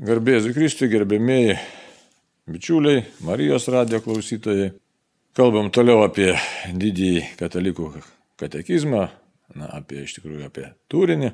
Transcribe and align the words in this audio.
Garbėsiu 0.00 0.54
Kristui, 0.56 0.86
gerbėmėjai 0.88 1.58
bičiuliai, 2.48 3.02
Marijos 3.20 3.66
radio 3.68 3.98
klausytojai. 4.00 4.70
Kalbam 5.36 5.68
toliau 5.76 6.00
apie 6.06 6.30
didįjį 6.72 7.26
katalikų 7.36 7.90
katekizmą, 8.40 9.02
na, 9.60 9.68
apie 9.76 10.06
iš 10.06 10.16
tikrųjų 10.16 10.48
apie 10.48 10.64
turinį, 10.88 11.30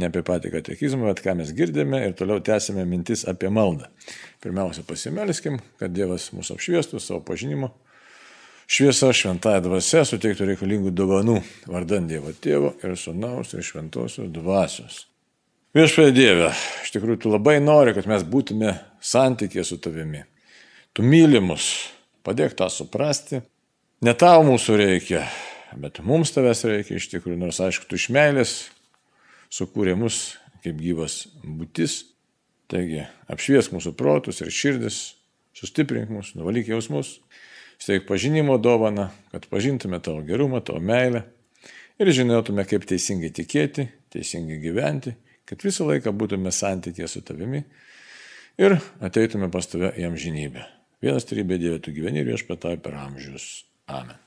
ne 0.00 0.08
apie 0.08 0.24
patį 0.24 0.54
katekizmą, 0.56 1.10
bet 1.10 1.20
ką 1.28 1.36
mes 1.42 1.52
girdime 1.52 2.00
ir 2.06 2.16
toliau 2.16 2.40
tęsime 2.40 2.88
mintis 2.88 3.28
apie 3.28 3.52
maldą. 3.52 3.92
Pirmiausia, 4.40 4.88
pasimelskim, 4.88 5.60
kad 5.76 5.92
Dievas 5.92 6.30
mūsų 6.32 6.56
apšviestų 6.56 7.04
savo 7.04 7.20
pažinimo. 7.28 7.74
Šviesa 8.64 9.12
šventąją 9.12 9.60
dvasę 9.68 10.06
suteiktų 10.08 10.54
reikalingų 10.54 10.96
dovanų 10.96 11.42
vardant 11.68 12.08
Dievo 12.08 12.32
Tėvo 12.32 12.78
ir 12.80 12.96
Sūnaus 12.96 13.52
ir 13.52 13.74
Šventosios 13.74 14.32
dvasios. 14.32 15.04
Viešpatie 15.74 16.12
Dieve, 16.14 16.52
iš 16.84 16.92
tikrųjų 16.94 17.18
tu 17.24 17.30
labai 17.32 17.56
nori, 17.58 17.90
kad 17.96 18.06
mes 18.06 18.22
būtume 18.30 18.76
santykė 19.02 19.64
su 19.66 19.74
tavimi. 19.82 20.20
Tu 20.94 21.02
myli 21.02 21.40
mus, 21.42 21.64
padėk 22.22 22.54
tą 22.54 22.68
suprasti. 22.70 23.40
Ne 24.06 24.14
tau 24.14 24.44
mūsų 24.46 24.76
reikia, 24.78 25.24
bet 25.74 25.98
mums 26.06 26.30
tavęs 26.30 26.62
reikia 26.70 27.00
iš 27.00 27.08
tikrųjų, 27.16 27.40
nors 27.40 27.58
aišku, 27.58 27.88
tu 27.90 27.98
iš 27.98 28.06
meilės 28.14 28.52
sukūrė 29.50 29.96
mus 29.98 30.36
kaip 30.62 30.78
gyvas 30.78 31.24
būtis. 31.42 32.04
Taigi, 32.70 33.02
apšviesk 33.26 33.74
mūsų 33.74 33.96
protus 33.98 34.44
ir 34.46 34.54
širdis, 34.54 35.00
sustiprink 35.58 36.06
mus, 36.14 36.36
nuvalyk 36.38 36.70
jausmus, 36.70 37.16
steik 37.82 38.06
pažinimo 38.06 38.60
dovaną, 38.62 39.10
kad 39.34 39.50
pažintume 39.50 39.98
tavo 39.98 40.22
gerumą, 40.22 40.62
tavo 40.62 40.78
meilę 40.78 41.26
ir 41.98 42.14
žinotume, 42.14 42.62
kaip 42.62 42.86
teisingai 42.86 43.34
tikėti, 43.34 43.90
teisingai 44.14 44.62
gyventi, 44.62 45.18
kad 45.54 45.62
visą 45.70 45.86
laiką 45.86 46.10
būtume 46.10 46.50
santykė 46.50 47.06
su 47.08 47.22
tavimi 47.22 47.62
ir 48.58 48.76
ateitume 49.04 49.46
pas 49.54 49.70
tave 49.70 49.92
į 49.94 50.08
amžinybę. 50.10 50.66
Vienas 51.04 51.26
trybė 51.28 51.58
Dieve, 51.60 51.78
tu 51.84 51.94
gyveni 51.94 52.22
ir 52.22 52.30
viešpatai 52.32 52.76
per 52.82 52.96
amžius. 52.98 53.64
Amen. 53.86 54.18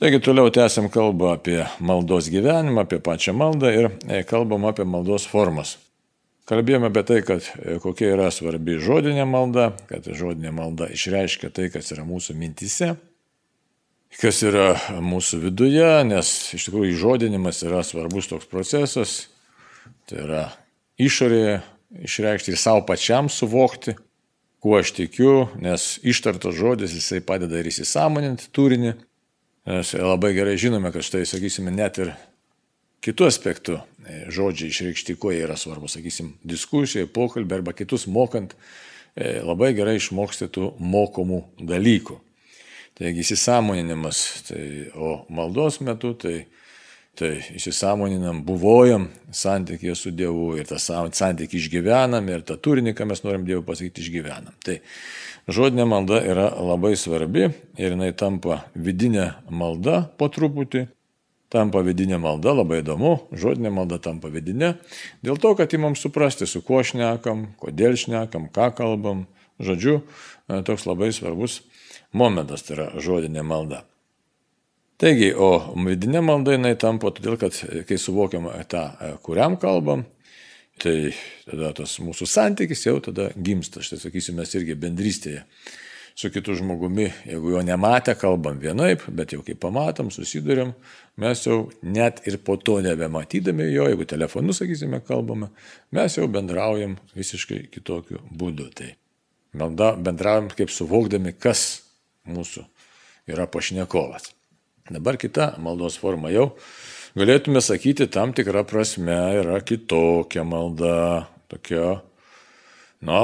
Taigi 0.00 0.20
toliau 0.24 0.48
tęsiam 0.52 0.88
kalbą 0.92 1.34
apie 1.36 1.58
maldos 1.80 2.30
gyvenimą, 2.32 2.86
apie 2.86 2.98
pačią 3.04 3.34
maldą 3.36 3.70
ir 3.72 3.90
e, 4.08 4.22
kalbam 4.24 4.64
apie 4.68 4.84
maldos 4.88 5.26
formas. 5.28 5.76
Kalbėjome 6.48 6.88
apie 6.88 7.04
tai, 7.06 7.20
kad 7.22 7.44
e, 7.60 7.78
kokia 7.84 8.14
yra 8.16 8.30
svarbi 8.32 8.78
žodinė 8.80 9.24
malda, 9.28 9.70
kad 9.88 10.08
žodinė 10.08 10.54
malda 10.56 10.88
išreiškia 10.90 11.52
tai, 11.54 11.68
kas 11.72 11.92
yra 11.94 12.06
mūsų 12.08 12.36
mintise, 12.40 12.94
kas 14.18 14.40
yra 14.42 14.72
mūsų 15.04 15.44
viduje, 15.44 15.92
nes 16.08 16.32
iš 16.56 16.70
tikrųjų 16.70 16.96
žodinimas 17.04 17.62
yra 17.68 17.84
svarbus 17.86 18.32
toks 18.32 18.48
procesas, 18.50 19.29
tai 20.10 20.24
yra 20.26 20.44
išorėje 21.00 21.60
išreikšti 22.04 22.54
ir 22.54 22.58
savo 22.60 22.82
pačiam 22.86 23.28
suvokti, 23.32 23.94
kuo 24.60 24.76
aš 24.78 24.92
tikiu, 24.96 25.48
nes 25.62 25.98
ištartas 26.06 26.54
žodis 26.58 26.94
jisai 26.94 27.22
padeda 27.24 27.60
ir 27.60 27.70
įsisamoninti 27.70 28.50
turinį. 28.54 28.92
Mes 29.70 29.92
labai 29.94 30.32
gerai 30.36 30.56
žinome, 30.60 30.90
kad 30.92 31.04
štai, 31.04 31.22
sakysime, 31.28 31.72
net 31.72 32.00
ir 32.00 32.12
kitų 33.04 33.28
aspektų 33.28 33.78
e, 33.78 34.22
žodžiai 34.32 34.72
išreikšti, 34.72 35.16
kuo 35.20 35.32
jie 35.32 35.44
yra 35.46 35.56
svarbu, 35.60 35.88
sakysim, 35.88 36.34
diskusijoje, 36.44 37.08
pokalbė 37.12 37.60
arba 37.60 37.74
kitus 37.76 38.06
mokant, 38.10 38.54
e, 39.14 39.38
labai 39.44 39.72
gerai 39.76 39.98
išmoksti 40.00 40.50
tų 40.52 40.72
mokomų 40.80 41.42
dalykų. 41.70 42.18
Taigi 43.00 43.24
įsisamoninimas, 43.24 44.24
tai, 44.48 44.64
o 44.92 45.22
maldos 45.32 45.80
metu 45.84 46.12
tai 46.20 46.42
Tai 47.20 47.34
įsisamoninam, 47.52 48.38
buvojam 48.48 49.10
santykėje 49.36 49.92
su 49.98 50.10
Dievu 50.16 50.54
ir 50.56 50.64
tą 50.64 50.78
santykį 50.80 51.58
išgyvenam 51.58 52.30
ir 52.32 52.46
tą 52.48 52.56
turinį, 52.56 52.94
ką 52.96 53.04
mes 53.10 53.20
norim 53.26 53.44
Dievui 53.44 53.66
pasakyti, 53.66 54.00
išgyvenam. 54.00 54.54
Tai 54.64 54.78
žodinė 55.44 55.84
malda 55.90 56.22
yra 56.24 56.46
labai 56.56 56.94
svarbi 56.96 57.50
ir 57.50 57.92
jinai 57.92 58.14
tampa 58.16 58.62
vidinė 58.72 59.34
malda 59.52 60.06
po 60.16 60.30
truputį. 60.32 60.86
Tampa 61.52 61.82
vidinė 61.84 62.16
malda, 62.22 62.54
labai 62.54 62.78
įdomu, 62.80 63.12
žodinė 63.36 63.74
malda 63.74 63.98
tampa 64.00 64.30
vidinė, 64.30 64.76
dėl 65.20 65.36
to, 65.42 65.50
kad 65.58 65.74
įmam 65.74 65.98
suprasti, 65.98 66.46
su 66.46 66.62
kuo 66.62 66.80
šnekam, 66.86 67.48
kodėl 67.60 67.98
šnekam, 68.00 68.46
ką 68.54 68.70
kalbam. 68.78 69.26
Žodžiu, 69.60 69.98
toks 70.48 70.86
labai 70.88 71.10
svarbus 71.12 71.60
momentas 72.16 72.64
tai 72.64 72.78
yra 72.78 72.92
žodinė 72.96 73.44
malda. 73.44 73.89
Taigi, 75.00 75.30
o 75.32 75.72
vidinė 75.80 76.20
malda 76.20 76.52
jinai 76.52 76.74
tampa 76.76 77.08
todėl, 77.16 77.38
kad 77.40 77.56
kai 77.88 77.96
suvokiam 77.96 78.50
tą, 78.68 78.82
kuriam 79.24 79.54
kalbam, 79.60 80.02
tai 80.80 81.14
tada 81.46 81.70
tas 81.78 81.94
mūsų 82.04 82.26
santykis 82.28 82.84
jau 82.84 82.98
tada 83.06 83.30
gimsta. 83.32 83.80
Štai 83.80 83.96
sakysime, 84.02 84.42
mes 84.42 84.52
irgi 84.58 84.76
bendrystėje 84.76 85.46
su 86.20 86.28
kitu 86.28 86.52
žmogumi, 86.58 87.06
jeigu 87.24 87.54
jo 87.54 87.62
nematę, 87.64 88.12
kalbam 88.20 88.58
vienaip, 88.60 89.06
bet 89.16 89.32
jau 89.32 89.40
kai 89.46 89.54
pamatom, 89.56 90.10
susidurėm, 90.12 90.74
mes 91.22 91.44
jau 91.46 91.62
net 91.80 92.20
ir 92.28 92.36
po 92.44 92.58
to 92.60 92.76
nebematydami 92.84 93.70
jo, 93.70 93.86
jeigu 93.88 94.04
telefonu, 94.10 94.52
sakysime, 94.56 95.00
kalbame, 95.06 95.48
mes 95.96 96.18
jau 96.18 96.26
bendraujam 96.28 96.98
visiškai 97.16 97.62
kitokiu 97.72 98.20
būdu. 98.36 98.68
Tai 98.76 98.90
bendraujam 99.56 100.52
kaip 100.58 100.74
suvokdami, 100.76 101.32
kas 101.40 101.86
mūsų 102.28 102.66
yra 103.32 103.48
pašnekovas. 103.48 104.34
Dabar 104.90 105.14
kita 105.22 105.52
maldos 105.62 105.94
forma 106.02 106.32
jau 106.34 106.48
galėtume 107.14 107.60
sakyti 107.62 108.08
tam 108.10 108.32
tikrą 108.34 108.64
prasme 108.66 109.14
yra 109.38 109.60
kitokia 109.62 110.42
malda, 110.42 111.28
tokia, 111.50 112.00
na, 113.06 113.20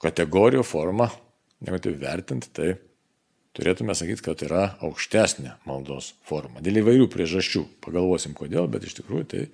kategorijų 0.00 0.64
forma, 0.64 1.10
jeigu 1.60 1.80
tai 1.84 1.92
vertinti, 2.00 2.48
tai 2.56 2.70
turėtume 3.56 3.92
sakyti, 3.96 4.24
kad 4.24 4.44
yra 4.48 4.62
aukštesnė 4.84 5.58
maldos 5.68 6.14
forma. 6.24 6.64
Dėl 6.64 6.80
įvairių 6.80 7.10
priežasčių. 7.12 7.66
Pagalvosim 7.84 8.32
kodėl, 8.36 8.64
bet 8.72 8.88
iš 8.88 8.96
tikrųjų 9.02 9.28
tai 9.34 9.44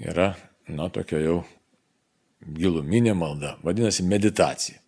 yra, 0.00 0.30
na, 0.64 0.88
tokia 0.92 1.20
jau 1.20 1.36
giluminė 2.40 3.12
malda. 3.16 3.58
Vadinasi 3.64 4.08
meditacija. 4.08 4.80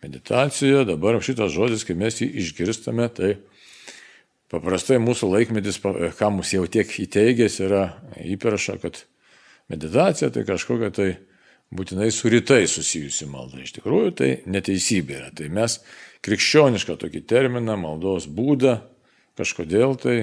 Meditacija, 0.00 0.84
dabar 0.88 1.20
šitas 1.20 1.52
žodis, 1.52 1.84
kai 1.84 1.96
mes 1.98 2.20
jį 2.22 2.32
išgirstame, 2.40 3.08
tai 3.12 3.36
Paprastai 4.48 4.96
mūsų 5.02 5.28
laikmetis, 5.28 5.76
ką 6.16 6.30
mus 6.32 6.54
jau 6.54 6.64
tiek 6.72 6.88
įteigęs, 6.88 7.58
yra 7.66 7.82
įperaša, 8.24 8.78
kad 8.80 9.02
meditacija 9.68 10.30
tai 10.32 10.46
kažkokia 10.48 10.88
tai 10.96 11.08
būtinai 11.74 12.08
su 12.14 12.30
rytai 12.32 12.62
susijusi 12.70 13.28
malda. 13.28 13.60
Iš 13.60 13.74
tikrųjų 13.76 14.14
tai 14.16 14.30
neteisybė 14.48 15.18
yra. 15.18 15.28
Tai 15.36 15.50
mes 15.52 15.76
krikščionišką 16.24 16.96
tokį 17.02 17.22
terminą, 17.28 17.76
maldos 17.80 18.28
būdą 18.32 18.78
kažkodėl 19.38 19.98
tai 20.00 20.16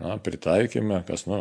na, 0.00 0.18
pritaikėme, 0.20 1.00
kas, 1.08 1.24
nu, 1.30 1.40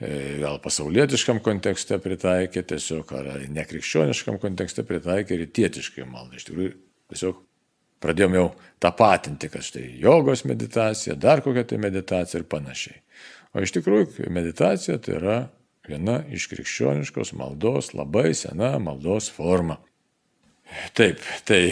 e, 0.00 0.38
gal 0.40 0.56
pasaulietiškam 0.64 1.42
kontekste 1.44 2.00
pritaikė, 2.02 2.64
tiesiog 2.72 3.12
ar 3.18 3.30
nekrikščioniškam 3.60 4.40
kontekste 4.42 4.86
pritaikė 4.88 5.38
rytietiškai 5.44 6.08
maldą. 6.08 6.40
Iš 6.40 6.48
tikrųjų, 6.48 6.72
tiesiog 7.12 7.44
Pradėjom 8.02 8.34
jau 8.36 8.48
tapatinti, 8.82 9.48
kad 9.50 9.62
štai 9.66 9.84
jogos 9.98 10.44
meditacija, 10.46 11.16
dar 11.18 11.42
kokia 11.42 11.64
tai 11.66 11.78
meditacija 11.82 12.40
ir 12.40 12.46
panašiai. 12.50 13.00
O 13.54 13.56
iš 13.64 13.72
tikrųjų 13.74 14.30
meditacija 14.30 14.98
tai 15.02 15.12
yra 15.18 15.38
viena 15.88 16.20
iš 16.30 16.46
krikščioniškos 16.52 17.32
maldos, 17.38 17.94
labai 17.96 18.34
sena 18.36 18.78
maldos 18.82 19.30
forma. 19.32 19.76
Taip, 20.94 21.18
tai 21.48 21.62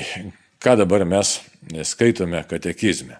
ką 0.62 0.76
dabar 0.80 1.04
mes 1.06 1.40
skaitome 1.84 2.44
katekizme. 2.48 3.16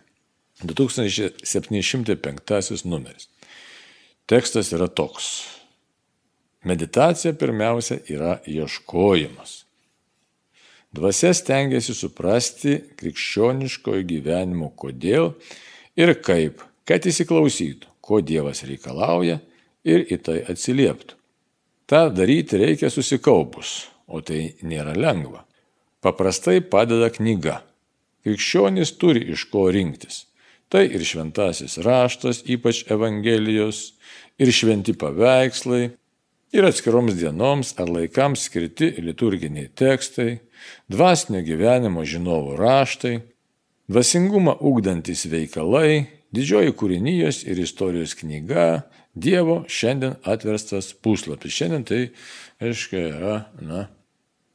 2705 0.65 2.85
numeris. 2.89 3.29
Tekstas 4.27 4.73
yra 4.73 4.89
toks. 4.89 5.45
Meditacija 6.65 7.33
pirmiausia 7.37 7.99
yra 8.09 8.41
ieškojimas. 8.49 9.66
Dvasia 10.97 11.35
stengiasi 11.37 11.93
suprasti 11.93 12.79
krikščioniškojo 12.97 14.05
gyvenimo 14.09 14.71
kodėl 14.81 15.35
ir 15.99 16.15
kaip, 16.25 16.63
kad 16.89 17.05
įsiklausytų, 17.05 17.91
ko 18.01 18.23
Dievas 18.25 18.63
reikalauja 18.65 19.41
ir 19.85 20.07
į 20.09 20.19
tai 20.25 20.39
atsilieptų. 20.49 21.19
Ta 21.87 22.07
daryti 22.09 22.59
reikia 22.63 22.89
susikaupus, 22.91 23.91
o 24.09 24.23
tai 24.25 24.57
nėra 24.65 24.97
lengva. 24.97 25.45
Paprastai 26.01 26.63
padeda 26.65 27.11
knyga. 27.13 27.61
Krikščionys 28.25 28.97
turi 28.99 29.27
iš 29.35 29.45
ko 29.53 29.69
rinktis. 29.75 30.25
Tai 30.73 30.83
ir 30.89 31.05
šventasis 31.07 31.77
raštas, 31.85 32.41
ypač 32.49 32.87
Evangelijos, 32.91 33.93
ir 34.41 34.51
šventi 34.51 34.97
paveikslai, 34.99 35.93
ir 36.57 36.67
atskiroms 36.67 37.15
dienoms 37.21 37.75
ar 37.79 37.93
laikams 37.93 38.49
skirti 38.49 38.95
liturginiai 38.99 39.69
tekstai, 39.79 40.41
dvasinio 40.93 41.43
gyvenimo 41.47 42.05
žinovų 42.07 42.57
raštai, 42.61 43.17
dvasingumą 43.91 44.57
ugdantis 44.61 45.27
veikalai, 45.31 46.07
didžioji 46.35 46.75
kūrinijos 46.77 47.45
ir 47.47 47.63
istorijos 47.63 48.17
knyga, 48.19 48.85
Dievo 49.17 49.63
šiandien 49.73 50.19
atverstas 50.29 50.91
puslapis. 51.01 51.55
Šiandien 51.57 51.85
tai, 51.89 52.01
aiškiai, 52.61 53.07
yra, 53.17 53.37
na, 53.65 53.87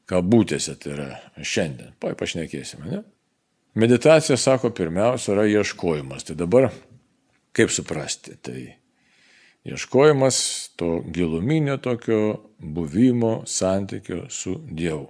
kabutėse, 0.05 0.75
tai 0.77 0.91
yra 0.93 1.07
šiandien. 1.41 1.95
Pai 1.97 2.13
pašnekėsime, 2.19 2.91
ne? 2.91 2.99
Meditacija, 3.81 4.37
sako, 4.37 4.69
pirmiausia 4.77 5.33
yra 5.33 5.47
ieškojimas. 5.49 6.27
Tai 6.27 6.35
dabar 6.37 6.69
kaip 7.57 7.73
suprasti? 7.73 8.35
Tai 8.37 8.59
ieškojimas 9.65 10.37
to 10.77 10.99
giluminio 11.09 11.79
tokio 11.81 12.51
buvimo 12.59 13.41
santykio 13.49 14.27
su 14.29 14.59
Dievu. 14.69 15.07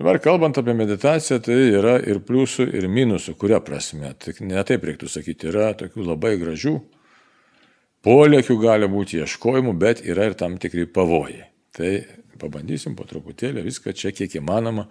Dabar 0.00 0.16
kalbant 0.24 0.56
apie 0.56 0.72
meditaciją, 0.72 1.36
tai 1.44 1.58
yra 1.76 1.98
ir 2.00 2.22
pliusų, 2.24 2.64
ir 2.72 2.86
minusų, 2.88 3.34
kuria 3.36 3.58
prasme. 3.60 4.14
Tik 4.16 4.38
ne 4.48 4.62
taip 4.64 4.86
reiktų 4.88 5.10
sakyti, 5.12 5.50
yra 5.50 5.74
tokių 5.76 6.06
labai 6.06 6.38
gražių 6.40 6.78
polėkių 8.06 8.56
gali 8.62 8.88
būti 8.88 9.20
ieškojimų, 9.20 9.74
bet 9.76 10.00
yra 10.08 10.30
ir 10.30 10.36
tam 10.40 10.56
tikri 10.62 10.86
pavojai. 10.88 11.42
Tai 11.76 11.90
pabandysim 12.40 12.94
po 12.96 13.04
truputėlį 13.10 13.66
viską 13.66 13.92
čia 13.92 14.14
kiek 14.16 14.38
įmanoma 14.40 14.86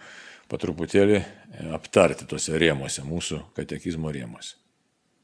po 0.50 0.60
truputėlį 0.62 1.18
e, 1.18 1.26
aptarti 1.74 2.30
tuose 2.30 2.62
rėmuose, 2.62 3.02
mūsų 3.06 3.42
katekizmo 3.58 4.14
rėmuose. 4.14 4.60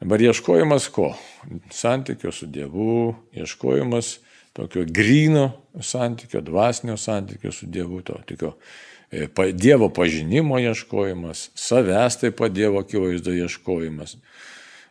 Dabar 0.01 0.25
ieškojimas 0.25 0.89
ko? 0.97 1.11
Santykio 1.69 2.33
su 2.33 2.49
Dievu, 2.49 3.13
ieškojimas 3.37 4.15
tokio 4.57 4.81
grino 4.89 5.45
santykio, 5.77 6.41
dvasinio 6.41 6.97
santykio 6.97 7.53
su 7.53 7.69
Dievu, 7.69 8.01
to 8.05 8.17
tokio 8.25 8.55
e, 8.57 8.94
Dievo 9.11 9.89
pažinimo 9.93 10.57
ieškojimas, 10.59 11.49
savęs 11.55 12.19
taip 12.21 12.39
pat 12.39 12.53
Dievo 12.55 12.81
akivaizdo 12.81 13.33
ieškojimas. 13.35 14.17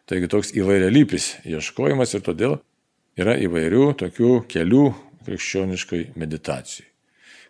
Taigi 0.07 0.29
toks 0.31 0.53
įvairialypis 0.55 1.31
ieškojimas 1.49 2.15
ir 2.15 2.25
todėl 2.25 2.59
yra 3.21 3.37
įvairių 3.41 3.87
tokių 4.05 4.33
kelių 4.51 4.85
krikščioniškai 5.25 6.03
meditacijai. 6.21 6.89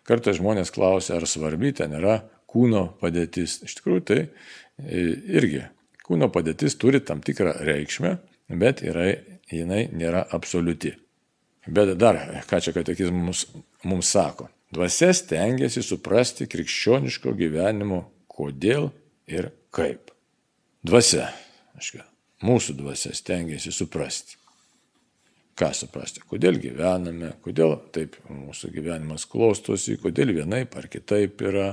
Kartais 0.05 0.37
žmonės 0.39 0.71
klausia, 0.73 1.17
ar 1.17 1.25
svarbi 1.27 1.73
ten 1.75 1.95
yra 1.97 2.19
kūno 2.49 2.87
padėtis. 3.01 3.59
Iš 3.65 3.79
tikrųjų, 3.79 4.03
tai 4.05 4.19
e, 4.21 5.01
irgi 5.37 5.63
kūno 6.05 6.29
padėtis 6.33 6.77
turi 6.79 7.01
tam 7.01 7.23
tikrą 7.25 7.55
reikšmę, 7.65 8.13
bet 8.61 8.83
yra, 8.85 9.09
jinai 9.51 9.87
nėra 9.91 10.23
absoliuti. 10.37 10.93
Bet 11.65 11.95
dar, 11.97 12.21
ką 12.45 12.61
čia 12.61 12.75
katekizmas 12.75 13.17
mums, 13.17 13.45
mums 13.83 14.11
sako. 14.13 14.51
Dvasia 14.75 15.13
stengiasi 15.15 15.79
suprasti 15.85 16.49
krikščioniško 16.51 17.31
gyvenimo 17.37 18.01
kodėl 18.27 18.89
ir 19.31 19.47
kaip. 19.71 20.11
Dvasia, 20.85 21.29
aišku, 21.79 22.01
mūsų 22.43 22.75
dvasia 22.81 23.13
stengiasi 23.15 23.71
suprasti. 23.71 24.35
Ką 25.55 25.69
suprasti, 25.71 26.19
kodėl 26.27 26.59
gyvename, 26.59 27.29
kodėl 27.45 27.77
taip 27.95 28.17
mūsų 28.27 28.73
gyvenimas 28.75 29.23
klostosi, 29.31 29.95
kodėl 30.01 30.33
vienaip 30.35 30.75
ar 30.75 30.89
kitaip 30.91 31.39
yra, 31.47 31.69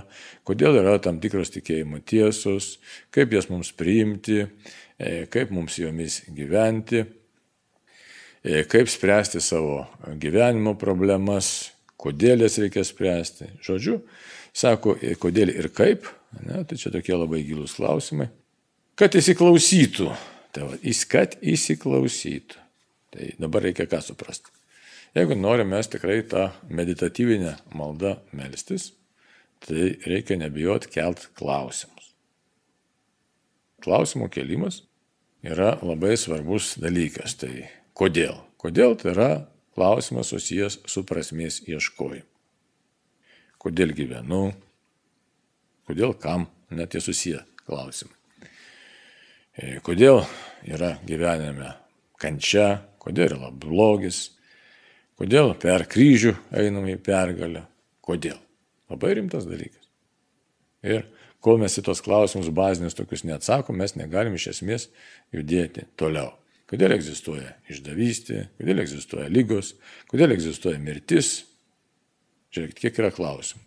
kodėl 0.46 0.78
yra 0.78 0.94
tam 1.02 1.18
tikros 1.18 1.50
tikėjimo 1.56 1.98
tiesos, 2.06 2.76
kaip 3.10 3.34
jas 3.34 3.50
mums 3.50 3.74
priimti, 3.74 4.44
e, 4.94 5.26
kaip 5.26 5.50
mums 5.50 5.80
jomis 5.82 6.20
gyventi, 6.30 7.02
e, 8.46 8.62
kaip 8.70 8.86
spręsti 8.86 9.42
savo 9.42 9.88
gyvenimo 10.14 10.78
problemas, 10.78 11.71
kodėl 12.02 12.44
jas 12.44 12.58
reikia 12.62 12.84
spręsti. 12.86 13.52
Žodžiu, 13.64 14.00
sako, 14.54 14.96
kodėl 15.22 15.52
ir 15.54 15.70
kaip, 15.74 16.08
ne, 16.42 16.62
tai 16.68 16.78
čia 16.80 16.92
tokie 16.94 17.14
labai 17.14 17.42
gilus 17.46 17.76
klausimai, 17.78 18.28
kad 18.98 19.14
įsiklausytų, 19.18 20.10
tai 20.54 20.66
va, 20.68 20.80
kad 21.12 21.38
įsiklausytų. 21.40 22.58
Tai 23.12 23.26
dabar 23.36 23.66
reikia 23.66 23.84
ką 23.84 24.00
suprasti. 24.00 24.48
Jeigu 25.12 25.36
norime 25.36 25.74
mes 25.74 25.90
tikrai 25.92 26.22
tą 26.24 26.46
meditatyvinę 26.72 27.58
maldą 27.76 28.14
melstis, 28.32 28.94
tai 29.60 29.98
reikia 30.08 30.38
nebijot 30.40 30.86
kelt 30.88 31.26
klausimus. 31.36 32.14
Klausimų 33.84 34.30
kelimas 34.32 34.80
yra 35.44 35.74
labai 35.84 36.14
svarbus 36.16 36.78
dalykas. 36.80 37.36
Tai 37.36 37.52
kodėl? 37.98 38.38
Kodėl 38.56 38.96
tai 38.96 39.12
yra 39.12 39.30
klausimas 39.76 40.32
susijęs 40.32 40.80
su 40.88 41.04
prasmės 41.08 41.62
ieškojimu. 41.68 42.28
Kodėl 43.62 43.92
gyvenu? 43.94 44.48
Kodėl 45.86 46.16
kam? 46.18 46.48
Net 46.72 46.94
jie 46.96 47.02
susiję 47.04 47.42
klausimai. 47.66 48.16
E, 49.52 49.78
kodėl 49.84 50.22
yra 50.64 50.96
gyvenime 51.06 51.74
kančia, 52.18 52.82
kodėl 53.02 53.36
yra 53.36 53.50
blogis, 53.52 54.32
kodėl 55.20 55.52
per 55.60 55.86
kryžių 55.90 56.34
einam 56.58 56.88
į 56.90 56.96
pergalę, 57.04 57.66
kodėl. 58.02 58.38
Labai 58.90 59.14
rimtas 59.20 59.46
dalykas. 59.48 59.84
Ir 60.82 61.06
kol 61.44 61.60
mes 61.62 61.76
į 61.78 61.84
tos 61.86 62.02
klausimus 62.04 62.50
bazinius 62.54 62.96
tokius 62.98 63.26
neatsakom, 63.28 63.78
mes 63.78 63.94
negalim 63.94 64.34
iš 64.38 64.50
esmės 64.56 64.88
judėti 65.34 65.86
toliau. 66.00 66.32
Kodėl 66.72 66.96
egzistuoja 66.96 67.52
išdavystė, 67.68 68.46
kodėl 68.56 68.80
egzistuoja 68.84 69.28
lygos, 69.28 69.74
kodėl 70.08 70.32
egzistuoja 70.32 70.80
mirtis. 70.80 71.42
Žiūrėkit, 72.52 72.80
kiek 72.80 73.00
yra 73.02 73.12
klausimų. 73.12 73.64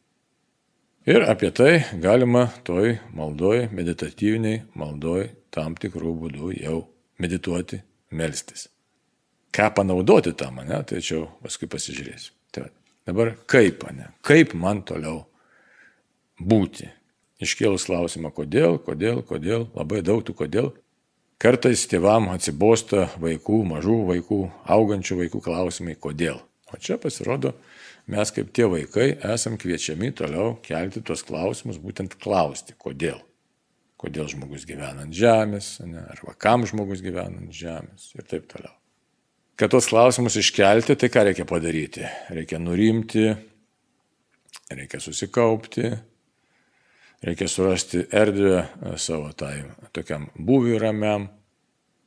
Ir 1.05 1.21
apie 1.29 1.51
tai 1.53 1.71
galima 2.01 2.47
toj 2.65 2.97
maldoj, 3.13 3.67
meditatyviniai 3.77 4.63
maldoj 4.77 5.29
tam 5.53 5.77
tikrų 5.77 6.15
būdų 6.25 6.55
jau 6.57 6.79
medituoti, 7.21 7.83
melstis 8.09 8.71
ką 9.55 9.71
panaudoti 9.75 10.33
tam, 10.35 10.59
ne, 10.67 10.81
tai 10.83 10.99
čia 11.03 11.23
paskui 11.43 11.69
pasižiūrėsiu. 11.71 12.33
Tai 12.51 12.67
dabar 13.07 13.33
kaip, 13.47 13.85
ne, 13.95 14.11
kaip 14.25 14.55
man 14.59 14.83
toliau 14.87 15.23
būti. 16.39 16.89
Iškėlus 17.43 17.87
klausimą, 17.87 18.31
kodėl, 18.35 18.77
kodėl, 18.83 19.21
kodėl, 19.27 19.67
labai 19.75 20.01
daug 20.05 20.23
tų 20.23 20.35
kodėl. 20.39 20.69
Kartais 21.41 21.83
tėvam 21.91 22.29
atsibosta 22.31 23.09
vaikų, 23.21 23.59
mažų 23.67 23.97
vaikų, 24.09 24.39
augančių 24.75 25.19
vaikų 25.23 25.41
klausimai, 25.43 25.97
kodėl. 25.99 26.39
O 26.71 26.79
čia 26.81 26.95
pasirodo, 27.01 27.53
mes 28.11 28.31
kaip 28.33 28.53
tie 28.55 28.69
vaikai 28.71 29.09
esam 29.33 29.59
kviečiami 29.59 30.13
toliau 30.15 30.55
kelti 30.65 31.03
tuos 31.05 31.25
klausimus, 31.27 31.81
būtent 31.81 32.15
klausti, 32.21 32.77
kodėl. 32.79 33.19
Kodėl 33.99 34.31
žmogus 34.31 34.65
gyvena 34.67 35.05
ant 35.05 35.15
žemės, 35.15 35.77
ne, 35.83 36.07
arba 36.15 36.35
kam 36.39 36.65
žmogus 36.67 37.03
gyvena 37.03 37.43
ant 37.43 37.53
žemės 37.55 38.11
ir 38.15 38.27
taip 38.27 38.49
toliau 38.51 38.73
kad 39.55 39.71
tos 39.71 39.87
klausimus 39.87 40.35
iškelti, 40.39 40.97
tai 40.99 41.09
ką 41.11 41.23
reikia 41.29 41.45
padaryti? 41.47 42.03
Reikia 42.35 42.59
nurimti, 42.59 43.29
reikia 44.71 44.99
susikaupti, 44.99 45.93
reikia 47.25 47.47
surasti 47.47 48.05
erdvę 48.11 48.57
e, 48.61 48.97
savo 49.01 49.31
tai 49.37 49.63
tokiam 49.95 50.27
būviui 50.37 50.77
ramiam, 50.81 51.29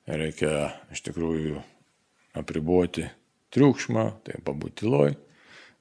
reikia 0.07 0.71
iš 0.95 1.03
tikrųjų 1.09 1.63
apriboti 2.39 3.09
triukšmą, 3.55 4.05
tai 4.25 4.39
pabūti 4.45 4.87
loj 4.87 5.17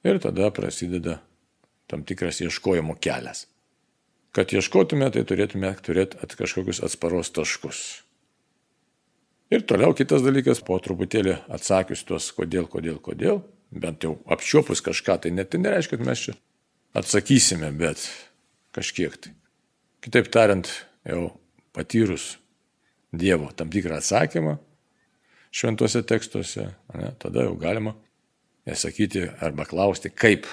ir 0.06 0.20
tada 0.22 0.50
prasideda 0.54 1.20
tam 1.88 2.04
tikras 2.04 2.42
ieškojimo 2.44 2.98
kelias. 3.00 3.46
Kad 4.36 4.52
ieškotume, 4.52 5.08
tai 5.12 5.24
turėtume 5.26 5.70
turėti 5.82 6.18
at 6.22 6.34
kažkokius 6.36 6.82
atsparos 6.84 7.32
taškus. 7.32 7.80
Ir 9.48 9.64
toliau 9.64 9.94
kitas 9.96 10.20
dalykas, 10.20 10.60
po 10.60 10.76
truputėlį 10.84 11.38
atsakius 11.48 12.04
tuos 12.04 12.26
kodėl, 12.36 12.66
kodėl, 12.68 12.98
kodėl, 13.00 13.40
bent 13.72 14.04
jau 14.04 14.18
apčiopus 14.28 14.84
kažką, 14.84 15.22
tai 15.24 15.32
net 15.32 15.48
tai 15.54 15.62
nereiškia, 15.62 15.96
kad 15.96 16.10
mes 16.10 16.24
čia 16.26 16.34
atsakysime, 16.98 17.70
bet 17.72 18.04
kažkiek 18.78 19.16
tai. 19.18 19.34
Kitaip 20.04 20.30
tariant, 20.30 20.70
jau 21.06 21.32
patyrus 21.74 22.36
Dievo 23.08 23.48
tam 23.56 23.70
tikrą 23.72 23.98
atsakymą 23.98 24.58
šventuose 25.54 26.02
tekstuose, 26.04 26.66
ne, 26.94 27.10
tada 27.18 27.46
jau 27.46 27.54
galima 27.58 27.94
sakyti 28.76 29.24
arba 29.40 29.64
klausti, 29.64 30.10
kaip, 30.12 30.46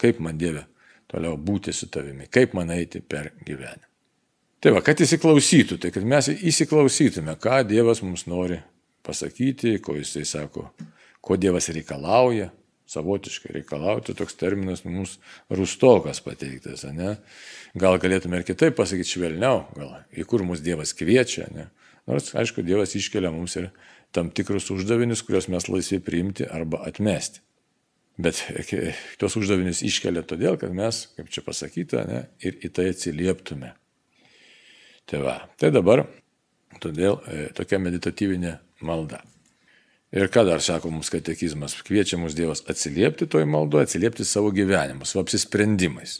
kaip 0.00 0.20
man 0.24 0.38
Dieve 0.40 0.64
toliau 1.10 1.36
būti 1.36 1.74
su 1.76 1.90
tavimi, 1.92 2.30
kaip 2.32 2.54
man 2.56 2.72
eiti 2.72 3.02
per 3.04 3.34
gyvenimą. 3.44 3.88
Tai 4.62 4.72
va, 4.76 4.80
kad 4.86 5.00
įsiklausytų, 5.02 5.76
tai 5.82 5.90
kad 5.92 6.04
mes 6.06 6.30
įsiklausytume, 6.32 7.34
ką 7.42 7.60
Dievas 7.68 8.00
mums 8.00 8.24
nori 8.30 8.60
pasakyti, 9.04 9.76
ko 9.82 9.98
jisai 9.98 10.24
sako, 10.24 10.68
ko 11.20 11.36
Dievas 11.36 11.68
reikalauja, 11.74 12.48
savotiškai 12.92 13.54
reikalauti, 13.58 14.14
toks 14.16 14.36
terminas 14.40 14.84
mums 14.86 15.16
rustokas 15.50 16.22
pateiktas, 16.24 16.84
ne? 16.92 17.16
Gal 17.78 17.98
galėtume 18.02 18.40
ir 18.40 18.46
kitaip 18.48 18.76
pasakyti 18.78 19.16
švelniau, 19.16 19.64
gal 19.76 19.96
į 20.12 20.26
kur 20.28 20.44
mus 20.46 20.62
Dievas 20.64 20.94
kviečia, 20.96 21.48
ne? 21.54 21.70
Nors, 22.10 22.32
aišku, 22.36 22.64
Dievas 22.66 22.96
iškelia 22.98 23.30
mums 23.32 23.56
ir 23.60 23.70
tam 24.12 24.28
tikrus 24.34 24.68
uždavinius, 24.74 25.22
kuriuos 25.24 25.48
mes 25.52 25.68
laisvai 25.70 26.02
priimti 26.04 26.46
arba 26.48 26.82
atmesti. 26.88 27.40
Bet 28.20 28.42
tuos 29.20 29.38
uždavinius 29.40 29.80
iškelia 29.86 30.24
todėl, 30.28 30.58
kad 30.60 30.74
mes, 30.76 31.06
kaip 31.16 31.30
čia 31.32 31.44
pasakyta, 31.46 32.04
ne, 32.08 32.24
ir 32.44 32.58
į 32.60 32.72
tai 32.76 32.90
atsilieptume. 32.92 33.72
Tai 35.08 35.22
va, 35.24 35.38
tai 35.58 35.72
dabar 35.74 36.04
todėl 36.82 37.18
e, 37.26 37.46
tokia 37.56 37.80
meditatyvinė 37.82 38.58
malda. 38.86 39.22
Ir 40.12 40.28
ką 40.28 40.44
dar 40.44 40.60
sako 40.60 40.90
mums 40.92 41.08
katekizmas, 41.12 41.78
kviečia 41.86 42.18
mus 42.20 42.36
Dievas 42.36 42.60
atsiliepti 42.68 43.26
toj 43.32 43.46
maldoje, 43.48 43.86
atsiliepti 43.88 44.26
savo 44.28 44.50
gyvenimu, 44.52 45.08
savo 45.08 45.24
apsisprendimais. 45.24 46.18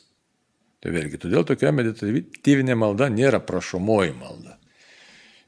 Tai 0.82 0.94
vėlgi, 0.94 1.20
todėl 1.20 1.44
tokia 1.46 1.70
meditatyvinė 1.76 2.75
malda 2.78 3.11
nėra 3.12 3.42
prašomoji 3.44 4.16
malda. 4.16 4.56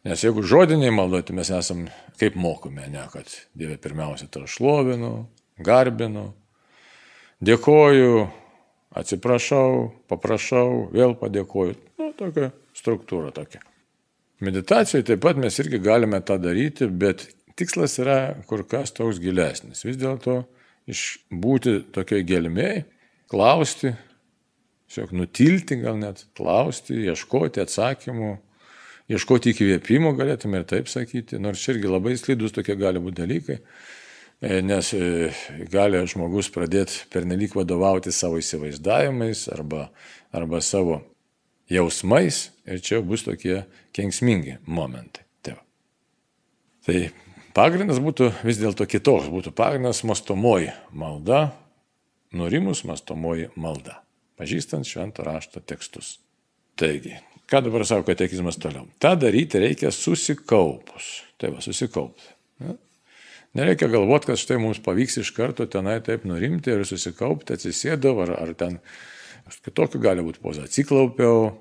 Nes 0.04 0.20
jeigu 0.20 0.44
žodiniai 0.44 0.92
maldoj, 0.92 1.22
tai 1.24 1.38
mes 1.38 1.48
esam 1.56 1.86
kaip 2.20 2.36
mokome, 2.36 2.84
ne, 2.92 3.06
kad 3.12 3.30
Dieve 3.56 3.78
pirmiausia 3.80 4.28
tai 4.28 4.44
šlovinu, 4.50 5.12
garbinu, 5.64 6.26
dėkoju, 7.44 8.26
atsiprašau, 9.00 9.70
paprašau, 10.12 10.90
vėl 10.92 11.16
padėkoju. 11.18 11.78
Nu, 12.02 12.10
tokia 12.18 12.50
struktūra 12.76 13.32
tokia. 13.34 13.64
Meditacijoje 14.44 15.08
taip 15.08 15.24
pat 15.24 15.40
mes 15.40 15.56
irgi 15.62 15.80
galime 15.80 16.20
tą 16.20 16.36
daryti, 16.42 16.90
bet 16.90 17.24
tikslas 17.58 17.99
yra 18.02 18.18
kur 18.49 18.64
kas 18.68 18.94
toks 18.94 19.20
gilesnis. 19.23 19.84
Vis 19.87 19.99
dėlto 20.00 20.42
išbūti 20.90 21.78
tokiai 21.94 22.25
gelmiai, 22.26 22.84
klausti, 23.30 23.94
tiesiog 24.88 25.14
nutilti 25.16 25.78
gal 25.80 25.99
net, 26.00 26.26
klausti, 26.37 26.99
ieškoti 27.08 27.62
atsakymų, 27.64 28.34
ieškoti 29.14 29.54
įkvėpimo, 29.54 30.14
galėtume 30.18 30.61
ir 30.61 30.68
taip 30.68 30.90
sakyti, 30.92 31.40
nors 31.40 31.64
irgi 31.73 31.90
labai 31.90 32.16
slidus 32.20 32.54
tokie 32.56 32.76
gali 32.80 33.02
būti 33.02 33.23
dalykai. 33.23 33.58
E, 34.44 34.61
nes 34.66 34.90
e, 34.96 35.30
gali 35.73 36.02
žmogus 36.11 36.50
pradėti 36.52 37.06
pernelyg 37.12 37.54
vadovauti 37.56 38.12
savo 38.12 38.40
įsivaizdavimais 38.40 39.46
arba, 39.54 39.87
arba 40.34 40.61
savo 40.61 41.00
jausmais 41.70 42.49
ir 42.68 42.82
čia 42.84 43.00
bus 43.00 43.25
tokie 43.25 43.62
kenksmingi 43.96 44.58
momentai. 44.66 45.25
Tai, 45.44 45.54
tai 46.84 46.99
pagrindas 47.54 48.00
būtų 48.02 48.30
vis 48.44 48.58
dėlto 48.61 48.87
kitoks, 48.90 49.30
būtų 49.32 49.54
pagrindas 49.56 50.02
mastomoji 50.06 50.73
malda, 50.92 51.46
nurimus 52.34 52.84
mastomoji 52.88 53.50
malda, 53.56 54.00
pažįstant 54.40 54.88
šventą 54.88 55.26
rašto 55.26 55.62
tekstus. 55.62 56.18
Taigi, 56.78 57.14
ką 57.50 57.62
dabar 57.68 57.87
sako 57.87 58.08
katekizmas 58.11 58.58
toliau? 58.58 58.88
Ta 58.99 59.14
daryti 59.18 59.62
reikia 59.62 59.92
susikaupus. 59.94 61.20
Tai 61.38 61.52
va, 61.54 61.62
susikaupti. 61.62 62.32
Nereikia 63.54 63.87
galvoti, 63.90 64.32
kad 64.32 64.40
štai 64.40 64.56
mums 64.58 64.80
pavyks 64.82 65.20
iš 65.23 65.30
karto 65.37 65.66
tenai 65.70 66.00
taip 66.02 66.25
nurimti 66.26 66.73
ir 66.75 66.82
susikaupti, 66.88 67.54
atsisėdau, 67.54 68.16
ar, 68.25 68.32
ar 68.42 68.50
ten 68.58 68.80
kitokiu 69.62 70.00
gali 70.02 70.25
būti 70.26 70.42
poza, 70.42 70.64
atsiklaupiau, 70.66 71.52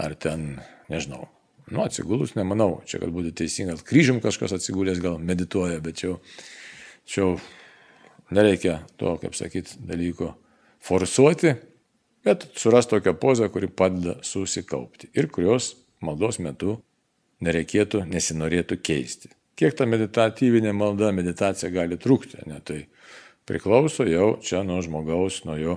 ar 0.00 0.14
ten, 0.16 0.54
nežinau, 0.88 1.26
nu 1.70 1.84
atsigulus 1.84 2.34
nemanau, 2.38 2.80
čia 2.88 3.00
kad 3.02 3.12
būtų 3.14 3.32
teisinga, 3.40 3.78
kryžium 3.86 4.20
kažkas 4.22 4.56
atsigulęs 4.58 5.00
gal 5.02 5.18
medituoja, 5.22 5.80
bet 5.84 6.00
čia, 6.02 6.14
čia 7.08 7.32
nereikia 8.34 8.80
to, 9.00 9.16
kaip 9.22 9.36
sakyti, 9.38 9.78
dalyko 9.88 10.34
forsuoti, 10.84 11.54
bet 12.26 12.48
suras 12.58 12.88
tokią 12.90 13.14
pozą, 13.20 13.50
kuri 13.52 13.68
padeda 13.68 14.18
susikaupti 14.26 15.10
ir 15.14 15.30
kurios 15.32 15.74
maldos 16.04 16.40
metu 16.42 16.78
nereikėtų, 17.44 18.04
nesinorėtų 18.08 18.80
keisti. 18.84 19.30
Kiek 19.60 19.76
ta 19.76 19.84
meditatyvinė 19.88 20.72
malda, 20.76 21.10
meditacija 21.12 21.68
gali 21.72 21.98
trukti, 22.00 22.40
ne, 22.48 22.60
tai 22.64 22.86
priklauso 23.48 24.06
jau 24.08 24.38
čia 24.44 24.62
nuo 24.64 24.80
žmogaus, 24.84 25.42
nuo 25.44 25.56
jo, 25.60 25.76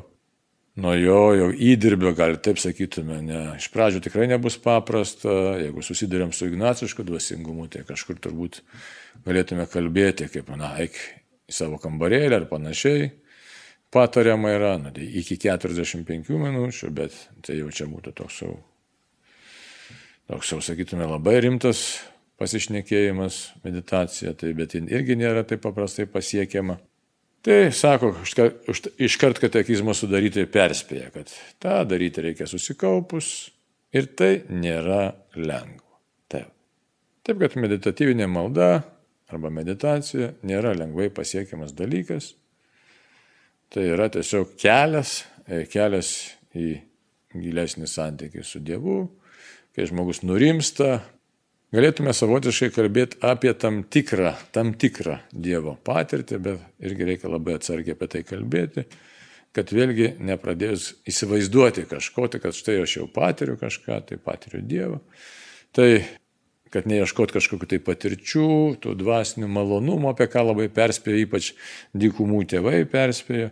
nuo 0.79 0.93
jo 0.97 1.19
jau 1.37 1.49
įdirbio, 1.53 2.13
gal 2.17 2.37
taip 2.41 2.59
sakytume, 2.61 3.19
ne. 3.25 3.41
Iš 3.59 3.69
pradžių 3.73 4.01
tikrai 4.07 4.27
nebus 4.31 4.57
paprasta, 4.61 5.31
jeigu 5.61 5.83
susidurėm 5.85 6.33
su 6.33 6.47
ignacišku 6.49 7.05
dvasingumu, 7.05 7.67
tai 7.71 7.83
kažkur 7.87 8.17
turbūt 8.23 8.61
galėtume 9.27 9.67
kalbėti, 9.69 10.29
kaip, 10.33 10.49
na, 10.57 10.73
eik 10.81 10.97
į 11.49 11.57
savo 11.59 11.77
kambarėlį 11.81 12.39
ar 12.41 12.47
panašiai. 12.49 13.11
Patariama 13.93 14.55
yra, 14.55 14.71
na, 14.81 14.89
tai 14.93 15.05
iki 15.21 15.37
45 15.37 16.33
minučių, 16.41 16.89
bet 16.97 17.17
tai 17.45 17.59
jau 17.59 17.69
čia 17.69 17.85
būtų 17.91 18.15
toks 18.17 18.39
jau, 18.41 18.55
toks 20.31 20.55
jau, 20.55 20.57
sakytume, 20.65 21.05
labai 21.11 21.37
rimtas 21.45 22.01
pasišnekėjimas, 22.41 23.43
meditacija, 23.61 24.33
tai 24.33 24.55
bet 24.57 24.73
jin 24.73 24.89
irgi 24.89 25.19
nėra 25.19 25.45
taip 25.45 25.61
paprastai 25.61 26.07
pasiekiama. 26.09 26.79
Tai 27.43 27.71
sako, 27.75 28.13
iškart 29.03 29.41
katekizmo 29.43 29.91
sudaryti 29.91 30.45
perspėja, 30.47 31.09
kad 31.11 31.31
tą 31.59 31.81
daryti 31.83 32.23
reikia 32.23 32.47
susikaupus 32.47 33.33
ir 33.91 34.07
tai 34.15 34.45
nėra 34.47 35.09
lengva. 35.35 35.97
Taip. 36.31 36.53
Taip, 37.27 37.41
kad 37.41 37.57
meditatyvinė 37.59 38.29
malda 38.31 38.69
arba 39.27 39.51
meditacija 39.51 40.31
nėra 40.47 40.71
lengvai 40.77 41.09
pasiekiamas 41.11 41.75
dalykas. 41.75 42.31
Tai 43.73 43.83
yra 43.91 44.07
tiesiog 44.13 44.55
kelias, 44.59 45.23
e, 45.43 45.65
kelias 45.67 46.13
į 46.55 46.77
gilesnį 47.33 47.89
santykį 47.89 48.45
su 48.45 48.61
Dievu, 48.63 49.01
kai 49.75 49.89
žmogus 49.89 50.21
nurimsta, 50.23 51.01
galėtume 51.73 52.13
savotiškai 52.15 52.69
kalbėti 52.75 53.19
apie 53.25 53.53
tam 53.59 53.81
tikrą, 53.83 54.35
tam 54.55 54.73
tikrą 54.79 55.19
Dievo 55.33 55.75
patirtį, 55.85 56.39
bet 56.43 56.85
irgi 56.85 57.09
reikia 57.09 57.31
labai 57.33 57.57
atsargiai 57.57 57.97
apie 57.97 58.09
tai 58.13 58.23
kalbėti, 58.27 58.85
kad 59.53 59.69
vėlgi 59.73 60.15
nepradėjus 60.23 60.89
įsivaizduoti 61.09 61.87
kažko, 61.89 62.27
tai 62.29 62.41
kad 62.43 62.57
štai 62.57 62.79
aš 62.83 62.97
jau 62.99 63.07
patiriu 63.11 63.57
kažką, 63.61 64.01
tai 64.09 64.19
patiriu 64.21 64.61
Dievą. 64.65 65.01
Tai 65.73 65.89
kad 66.73 66.87
neieškot 66.89 67.33
kažkokiu 67.35 67.69
tai 67.69 67.79
patirčių, 67.85 68.47
tų 68.81 68.95
dvasinių 68.97 69.49
malonumų, 69.53 70.09
apie 70.09 70.25
ką 70.33 70.47
labai 70.47 70.69
perspėjo, 70.73 71.19
ypač 71.27 71.51
dykumų 71.93 72.41
tėvai 72.49 72.79
perspėjo, 72.89 73.51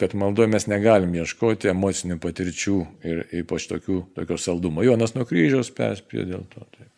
kad 0.00 0.16
maldoje 0.16 0.48
mes 0.52 0.68
negalim 0.68 1.12
ieškoti 1.20 1.72
emocinių 1.72 2.18
patirčių 2.20 2.80
ir 3.04 3.24
ypač 3.42 3.68
tokių, 3.72 4.02
tokio 4.16 4.40
saldumo. 4.40 4.84
Jonas 4.84 5.16
nuo 5.16 5.28
kryžiaus 5.28 5.72
perspėjo 5.76 6.28
dėl 6.32 6.44
to. 6.52 6.64
Taip. 6.72 6.95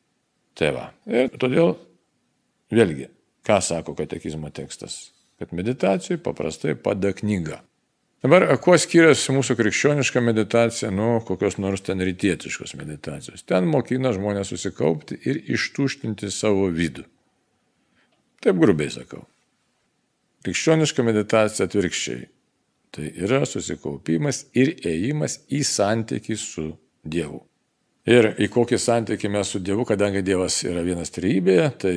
Tai 0.59 0.73
va. 0.75 0.89
Ir 1.07 1.31
todėl, 1.39 1.77
vėlgi, 2.75 3.09
ką 3.47 3.61
sako 3.63 3.95
katekizmo 3.99 4.51
tekstas? 4.55 5.13
Kad 5.39 5.55
meditacijai 5.55 6.19
paprastai 6.19 6.75
pada 6.75 7.13
knyga. 7.15 7.61
Dabar, 8.25 8.49
kuo 8.59 8.75
skiriasi 8.75 9.31
mūsų 9.31 9.55
krikščioniška 9.61 10.19
meditacija 10.27 10.91
nuo 10.91 11.21
kokios 11.23 11.61
nors 11.63 11.85
ten 11.87 12.03
rytietiškos 12.03 12.75
meditacijos? 12.81 13.45
Ten 13.47 13.69
mokina 13.71 14.11
žmonės 14.17 14.51
susikaupti 14.51 15.21
ir 15.23 15.39
ištuštinti 15.55 16.33
savo 16.35 16.67
vidų. 16.75 17.07
Taip 18.43 18.59
grubiai 18.59 18.91
sakau. 18.91 19.23
Krikščioniška 20.43 21.07
meditacija 21.07 21.71
atvirkščiai. 21.71 22.27
Tai 22.91 23.07
yra 23.23 23.45
susikaupimas 23.47 24.49
ir 24.57 24.75
ėjimas 24.83 25.45
į 25.55 25.63
santykį 25.71 26.39
su 26.41 26.73
Dievu. 27.07 27.45
Ir 28.09 28.31
į 28.41 28.47
kokį 28.49 28.79
santykį 28.81 29.29
mes 29.35 29.51
su 29.53 29.61
Dievu, 29.61 29.85
kadangi 29.85 30.23
Dievas 30.25 30.63
yra 30.65 30.81
vienas 30.87 31.11
trybėje, 31.13 31.65
tai 31.83 31.95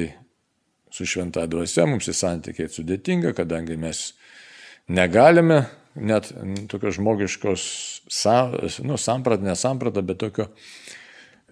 su 0.91 1.05
šventa 1.07 1.45
dvasia 1.47 1.85
mums 1.87 2.09
į 2.11 2.15
santykiai 2.17 2.71
sudėtinga, 2.71 3.31
kadangi 3.37 3.77
mes 3.79 4.09
negalime 4.91 5.61
net 5.95 6.27
tokios 6.71 6.97
žmogiškos, 6.97 7.63
nu, 8.87 8.97
samprat, 8.99 9.43
nesampratą, 9.45 10.03
bet 10.03 10.19
tokio 10.19 10.49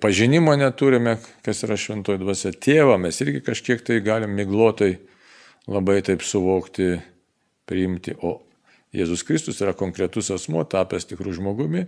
pažinimo 0.03 0.57
neturime, 0.59 1.15
kas 1.45 1.63
yra 1.63 1.79
šventoji 1.79 2.19
dvasia. 2.25 2.51
Tėvą 2.51 2.97
mes 2.99 3.21
irgi 3.23 3.43
kažkiek 3.45 3.85
tai 3.87 4.01
galim 4.03 4.35
miglotai 4.35 4.97
labai 5.71 6.01
taip 6.03 6.25
suvokti, 6.25 6.97
priimti, 7.69 8.17
o 8.19 8.41
Jėzus 8.91 9.23
Kristus 9.23 9.63
yra 9.63 9.71
konkretus 9.77 10.33
asmo, 10.35 10.65
tapęs 10.67 11.07
tikrų 11.07 11.37
žmogumi, 11.37 11.85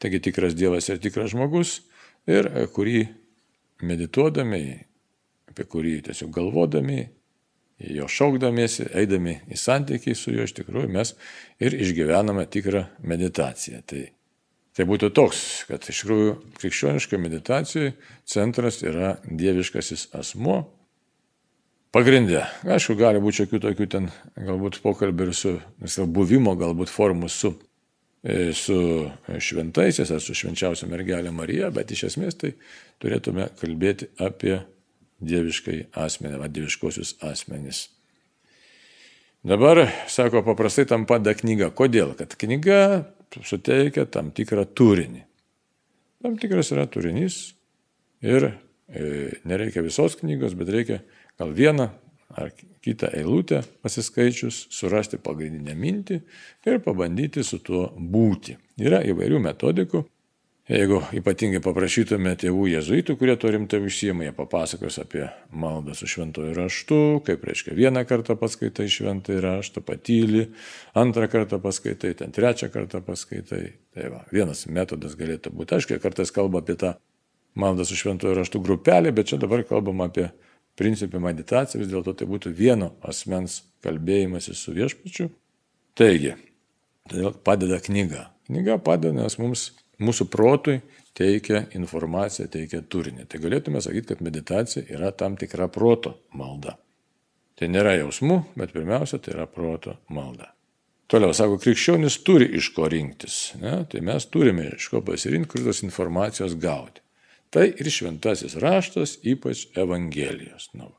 taigi 0.00 0.22
tikras 0.28 0.56
Dievas 0.56 0.88
ir 0.88 1.04
tikras 1.04 1.34
žmogus 1.34 1.80
ir 2.28 2.48
kurį 2.74 3.06
medituodami, 3.88 4.62
apie 5.48 5.66
kurį 5.68 5.94
tiesiog 6.08 6.32
galvodami, 6.34 7.06
jo 7.78 8.08
šaukdamiesi, 8.10 8.88
eidami 8.98 9.38
į 9.50 9.58
santykį 9.58 10.14
su 10.18 10.34
juo 10.34 10.46
iš 10.48 10.54
tikrųjų 10.58 10.90
mes 10.92 11.14
ir 11.62 11.76
išgyvename 11.78 12.46
tikrą 12.50 12.84
meditaciją. 13.06 13.82
Tai, 13.86 14.02
tai 14.74 14.88
būtų 14.88 15.12
toks, 15.14 15.44
kad 15.70 15.86
iš 15.86 16.02
tikrųjų 16.02 16.34
krikščioniškai 16.58 17.22
meditacijai 17.22 17.94
centras 18.26 18.82
yra 18.82 19.16
dieviškasis 19.24 20.08
asmo. 20.18 20.64
Pagrindė. 21.94 22.42
Aišku, 22.68 22.98
gali 22.98 23.22
būti 23.22 23.40
šiokių 23.40 23.62
tokių 23.64 23.86
ten 23.94 24.10
galbūt 24.36 24.82
pokalbių 24.84 25.30
ir 25.30 25.36
su, 25.38 25.54
buvimo 26.04 26.52
galbūt 26.58 26.92
formų 26.92 27.30
su 27.32 27.54
su 28.54 28.78
šventaisiais 29.38 30.10
ar 30.10 30.22
su 30.22 30.34
švenčiausia 30.34 30.88
mergelė 30.90 31.30
Marija, 31.30 31.70
bet 31.70 31.92
iš 31.94 32.08
esmės 32.10 32.38
tai 32.40 32.50
turėtume 32.98 33.46
kalbėti 33.60 34.08
apie 34.18 34.56
dieviškai 35.22 35.78
asmenį, 35.98 36.40
va, 36.40 36.48
dieviškosius 36.50 37.16
asmenys. 37.26 37.86
Dabar, 39.46 39.84
sako, 40.10 40.42
paprastai 40.46 40.84
tam 40.90 41.06
pada 41.06 41.32
knyga. 41.38 41.70
Kodėl? 41.74 42.16
Kad 42.18 42.34
knyga 42.40 43.06
suteikia 43.46 44.06
tam 44.10 44.32
tikrą 44.34 44.66
turinį. 44.66 45.22
Tam 46.22 46.34
tikras 46.40 46.72
yra 46.74 46.88
turinys 46.90 47.52
ir 48.24 48.48
e, 48.48 48.54
nereikia 49.46 49.84
visos 49.86 50.18
knygos, 50.18 50.56
bet 50.58 50.72
reikia 50.74 50.98
gal 51.38 51.54
vieną 51.54 51.92
ar 52.38 52.52
kitą 52.84 53.10
eilutę 53.14 53.62
pasiskaičius, 53.84 54.66
surasti 54.74 55.20
pagrindinę 55.22 55.74
mintį 55.78 56.20
ir 56.68 56.78
pabandyti 56.84 57.44
su 57.46 57.60
tuo 57.64 57.88
būti. 57.98 58.56
Yra 58.80 59.02
įvairių 59.06 59.42
metodikų. 59.48 60.04
Jeigu 60.68 60.98
ypatingai 61.16 61.62
paprašytume 61.64 62.34
tėvų 62.36 62.66
jezuitų, 62.68 63.14
kurie 63.16 63.38
to 63.40 63.48
rimtai 63.54 63.78
užsijama, 63.80 64.26
jie 64.26 64.32
papasakos 64.36 64.98
apie 65.00 65.22
maldą 65.48 65.94
su 65.96 66.04
šventoju 66.12 66.52
raštu, 66.58 66.98
kaip 67.24 67.46
reiškia 67.48 67.76
vieną 67.78 68.02
kartą 68.08 68.36
paskaitai 68.36 68.84
šventąjį 68.92 69.40
raštą, 69.46 69.80
patyli, 69.88 70.42
antrą 70.92 71.24
kartą 71.32 71.56
paskaitai, 71.64 72.12
ten 72.20 72.36
trečią 72.36 72.68
kartą 72.74 73.00
paskaitai. 73.06 73.62
Tai 73.96 74.10
va, 74.12 74.20
vienas 74.28 74.66
metodas 74.68 75.16
galėtų 75.16 75.54
būti. 75.56 75.78
Aišku, 75.78 75.96
kartais 76.04 76.34
kalba 76.36 76.60
apie 76.60 76.76
tą 76.76 76.98
maldą 77.56 77.88
su 77.88 77.96
šventoju 77.96 78.36
raštu 78.36 78.60
grupelė, 78.60 79.14
bet 79.16 79.32
čia 79.32 79.40
dabar 79.40 79.64
kalbam 79.64 80.04
apie 80.04 80.28
principį 80.78 81.20
meditacija, 81.22 81.80
vis 81.80 81.90
dėlto 81.90 82.14
tai 82.16 82.28
būtų 82.30 82.52
vieno 82.54 82.92
asmens 83.06 83.62
kalbėjimasis 83.84 84.62
su 84.62 84.74
viešpačiu. 84.76 85.28
Taigi, 85.98 86.34
todėl 87.10 87.34
padeda 87.44 87.80
knyga. 87.82 88.28
Knyga 88.48 88.78
padeda, 88.82 89.14
nes 89.24 89.38
mums 89.40 89.68
mūsų 90.00 90.28
protui 90.30 90.78
teikia 91.18 91.64
informaciją, 91.76 92.46
teikia 92.52 92.82
turinį. 92.86 93.26
Tai 93.28 93.40
galėtume 93.42 93.82
sakyti, 93.82 94.12
kad 94.12 94.22
meditacija 94.24 94.84
yra 94.86 95.10
tam 95.10 95.36
tikra 95.40 95.66
proto 95.72 96.14
malda. 96.38 96.76
Tai 97.58 97.66
nėra 97.74 97.96
jausmų, 97.98 98.38
bet 98.58 98.70
pirmiausia, 98.76 99.18
tai 99.18 99.34
yra 99.34 99.48
proto 99.50 99.96
malda. 100.14 100.52
Toliau, 101.08 101.32
sako, 101.34 101.56
krikščionis 101.62 102.20
turi 102.22 102.46
iš 102.58 102.68
ko 102.76 102.86
rinktis. 102.92 103.38
Ne? 103.58 103.80
Tai 103.90 104.02
mes 104.04 104.26
turime 104.28 104.68
iš 104.76 104.90
ko 104.92 105.00
pasirinkti, 105.02 105.50
kur 105.50 105.64
tos 105.66 105.80
informacijos 105.82 106.54
gauti. 106.60 107.02
Tai 107.50 107.64
ir 107.68 107.90
šventasis 107.90 108.56
raštas, 108.60 109.18
ypač 109.24 109.66
Evangelijos. 109.76 110.68
Nu. 110.76 110.90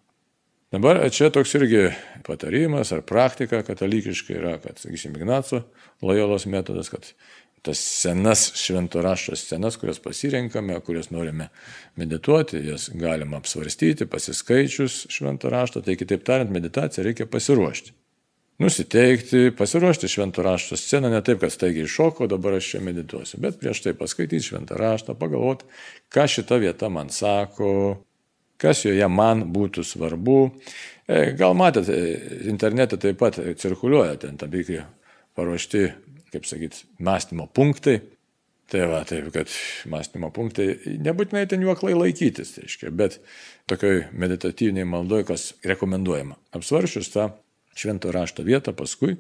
Dabar 0.74 1.02
čia 1.10 1.32
toks 1.34 1.54
irgi 1.58 1.88
patarimas 2.26 2.92
ar 2.94 3.02
praktika 3.02 3.64
katalikiška 3.66 4.34
yra, 4.38 4.56
kad, 4.62 4.78
sakysim, 4.78 5.16
Ignaco 5.18 5.64
Lojolos 6.02 6.46
metodas, 6.46 6.90
kad 6.94 7.14
tas 7.62 7.80
senas 7.82 8.52
švento 8.56 9.02
rašto 9.02 9.36
scenas, 9.36 9.78
kurias 9.78 10.00
pasirenkame, 10.00 10.80
kurias 10.86 11.10
norime 11.10 11.50
medituoti, 11.96 12.62
jas 12.68 12.90
galima 12.94 13.38
apsvarstyti, 13.38 14.06
pasiskaičius 14.06 15.08
švento 15.10 15.50
rašto, 15.50 15.82
tai 15.82 15.98
kitaip 16.00 16.24
tariant, 16.24 16.54
meditaciją 16.54 17.04
reikia 17.04 17.28
pasiruošti. 17.28 17.94
Nusiteikti, 18.60 19.54
pasiruošti 19.56 20.10
švento 20.12 20.44
rašto 20.44 20.78
sceną, 20.78 21.08
ne 21.14 21.22
taip, 21.24 21.40
kad 21.40 21.54
staigiai 21.54 21.88
iššoko, 21.88 22.28
dabar 22.28 22.58
aš 22.58 22.74
čia 22.74 22.82
medituosiu, 22.84 23.40
bet 23.40 23.56
prieš 23.62 23.86
tai 23.86 23.94
paskaityti 23.96 24.50
šventą 24.50 24.76
raštą, 24.80 25.16
pagalvoti, 25.20 25.70
ką 26.12 26.28
šita 26.28 26.60
vieta 26.60 26.90
man 26.92 27.08
sako, 27.14 27.72
kas 28.60 28.84
joje 28.84 29.08
man 29.08 29.46
būtų 29.56 29.86
svarbu. 29.88 30.38
E, 31.08 31.32
gal 31.40 31.56
matėte, 31.56 31.96
internete 32.52 33.00
taip 33.00 33.22
pat 33.24 33.40
cirkuliuoja 33.40 34.20
ten 34.26 34.36
tam 34.38 34.52
tikri 34.52 34.84
paruošti 35.40 35.88
kaip 36.32 36.46
sakyt, 36.46 36.86
mąstymo 37.00 37.48
punktai. 37.54 38.00
Tai 38.70 38.84
va, 38.86 39.02
taip, 39.08 39.32
kad 39.34 39.50
mąstymo 39.90 40.30
punktai, 40.34 40.76
nebūtinai 41.02 41.48
ten 41.50 41.64
jų 41.66 41.72
aklai 41.74 41.96
laikytis, 41.98 42.54
tai 42.54 42.68
reiškia, 42.68 42.92
bet 42.94 43.18
tokioj 43.70 44.04
meditatyviniai 44.14 44.86
maldoj, 44.86 45.24
kas 45.32 45.48
rekomenduojama. 45.66 46.38
Apsvaršius 46.54 47.10
tą 47.16 47.32
švento 47.78 48.12
rašto 48.16 48.46
vietą, 48.48 48.74
paskui 48.76 49.18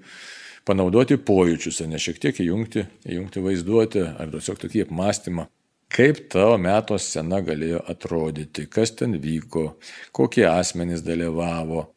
panaudoti 0.68 1.18
pojūčius, 1.18 1.82
ne 1.89 2.00
šiek 2.01 2.20
tiek 2.22 2.41
įjungti, 2.44 2.86
įjungti 3.10 3.44
vaizduoti, 3.44 4.03
ar 4.22 4.34
tiesiog 4.34 4.60
tokį 4.63 4.84
apmąstymą, 4.88 5.48
kaip 5.89 6.25
tavo 6.34 6.58
meto 6.62 6.98
scena 7.01 7.41
galėjo 7.46 7.82
atrodyti, 7.89 8.68
kas 8.70 8.94
ten 9.00 9.18
vyko, 9.22 9.72
kokie 10.15 10.46
asmenys 10.50 11.01
dalyvavo, 11.06 11.88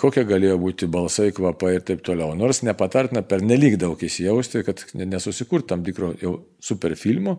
kokie 0.00 0.24
galėjo 0.28 0.58
būti 0.60 0.88
balsai, 0.90 1.30
kvapai 1.36 1.76
ir 1.78 1.86
taip 1.86 2.02
toliau. 2.06 2.34
Nors 2.36 2.62
nepatartina 2.66 3.22
per 3.26 3.44
nelik 3.44 3.78
daug 3.80 4.00
įsijausti, 4.00 4.64
kad 4.66 4.84
nesusikurt 4.94 5.70
tam 5.70 5.84
tikro 5.86 6.12
jau 6.20 6.36
superfilmo, 6.62 7.38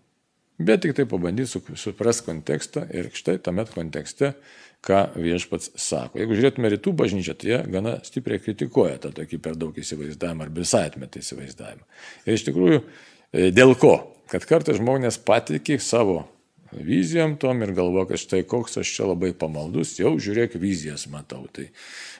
bet 0.62 0.84
tik 0.84 0.96
tai 0.98 1.06
pabandyti 1.10 1.78
suprasti 1.78 2.28
kontekstą 2.28 2.86
ir 2.94 3.10
štai 3.14 3.38
tamet 3.42 3.72
kontekste, 3.74 4.34
ką 4.82 5.02
viešpats 5.14 5.72
sako. 5.78 6.18
Jeigu 6.18 6.36
žiūrėtume 6.38 6.72
rytų 6.74 6.94
bažnyčią, 6.98 7.36
tai 7.38 7.52
jie 7.52 7.60
gana 7.70 7.96
stipriai 8.06 8.42
kritikuoja 8.42 8.98
tą 9.04 9.12
tokį 9.14 9.38
per 9.42 9.56
daug 9.58 9.76
įsivaizdavimą 9.78 10.48
ar 10.48 10.52
visai 10.56 10.88
atmetą 10.90 11.22
įsivaizdavimą. 11.22 11.86
Ir 12.26 12.38
iš 12.38 12.46
tikrųjų, 12.48 12.82
e, 12.82 13.50
dėl 13.54 13.76
ko? 13.78 13.94
Kad 14.32 14.46
kartais 14.48 14.80
žmonės 14.80 15.20
patikė 15.22 15.78
savo 15.82 16.24
vizijom 16.72 17.36
tom 17.36 17.62
ir 17.62 17.74
galvo, 17.76 18.04
kad 18.08 18.20
štai 18.20 18.42
koks 18.48 18.78
aš 18.80 18.92
čia 18.96 19.08
labai 19.10 19.32
pamaldus, 19.36 19.94
jau 20.00 20.14
žiūrėk 20.16 20.56
vizijas 20.60 21.06
matau. 21.12 21.44
Tai 21.52 21.68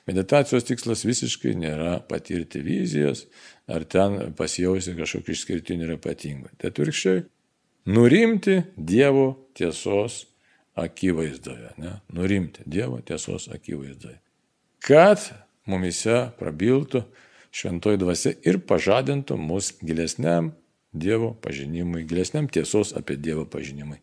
meditacijos 0.08 0.66
tikslas 0.68 1.06
visiškai 1.08 1.54
nėra 1.58 1.96
patirti 2.08 2.62
vizijas 2.64 3.26
ar 3.66 3.86
ten 3.88 4.34
pasijausti 4.38 4.96
kažkokį 4.98 5.36
išskirtinį 5.36 5.88
ir 5.88 5.94
ypatingą. 5.96 6.52
Tai 6.60 6.72
atvirkščiai, 6.72 7.24
nurimti 7.90 8.60
Dievo 8.76 9.32
tiesos 9.56 10.26
akivaizdoje. 10.74 11.74
Ne? 11.82 11.96
Nurimti 12.12 12.64
Dievo 12.66 13.00
tiesos 13.00 13.48
akivaizdoje. 13.52 14.18
Kad 14.82 15.28
mumise 15.68 16.30
prabiltų 16.38 17.04
šventoji 17.52 18.00
dvasia 18.00 18.32
ir 18.48 18.62
pažadintų 18.66 19.36
mus 19.38 19.74
gilesniam 19.82 20.52
Dievo 20.92 21.32
pažinimui, 21.40 22.06
gilesniam 22.08 22.48
tiesos 22.52 22.92
apie 22.96 23.16
Dievo 23.16 23.46
pažinimui 23.48 24.00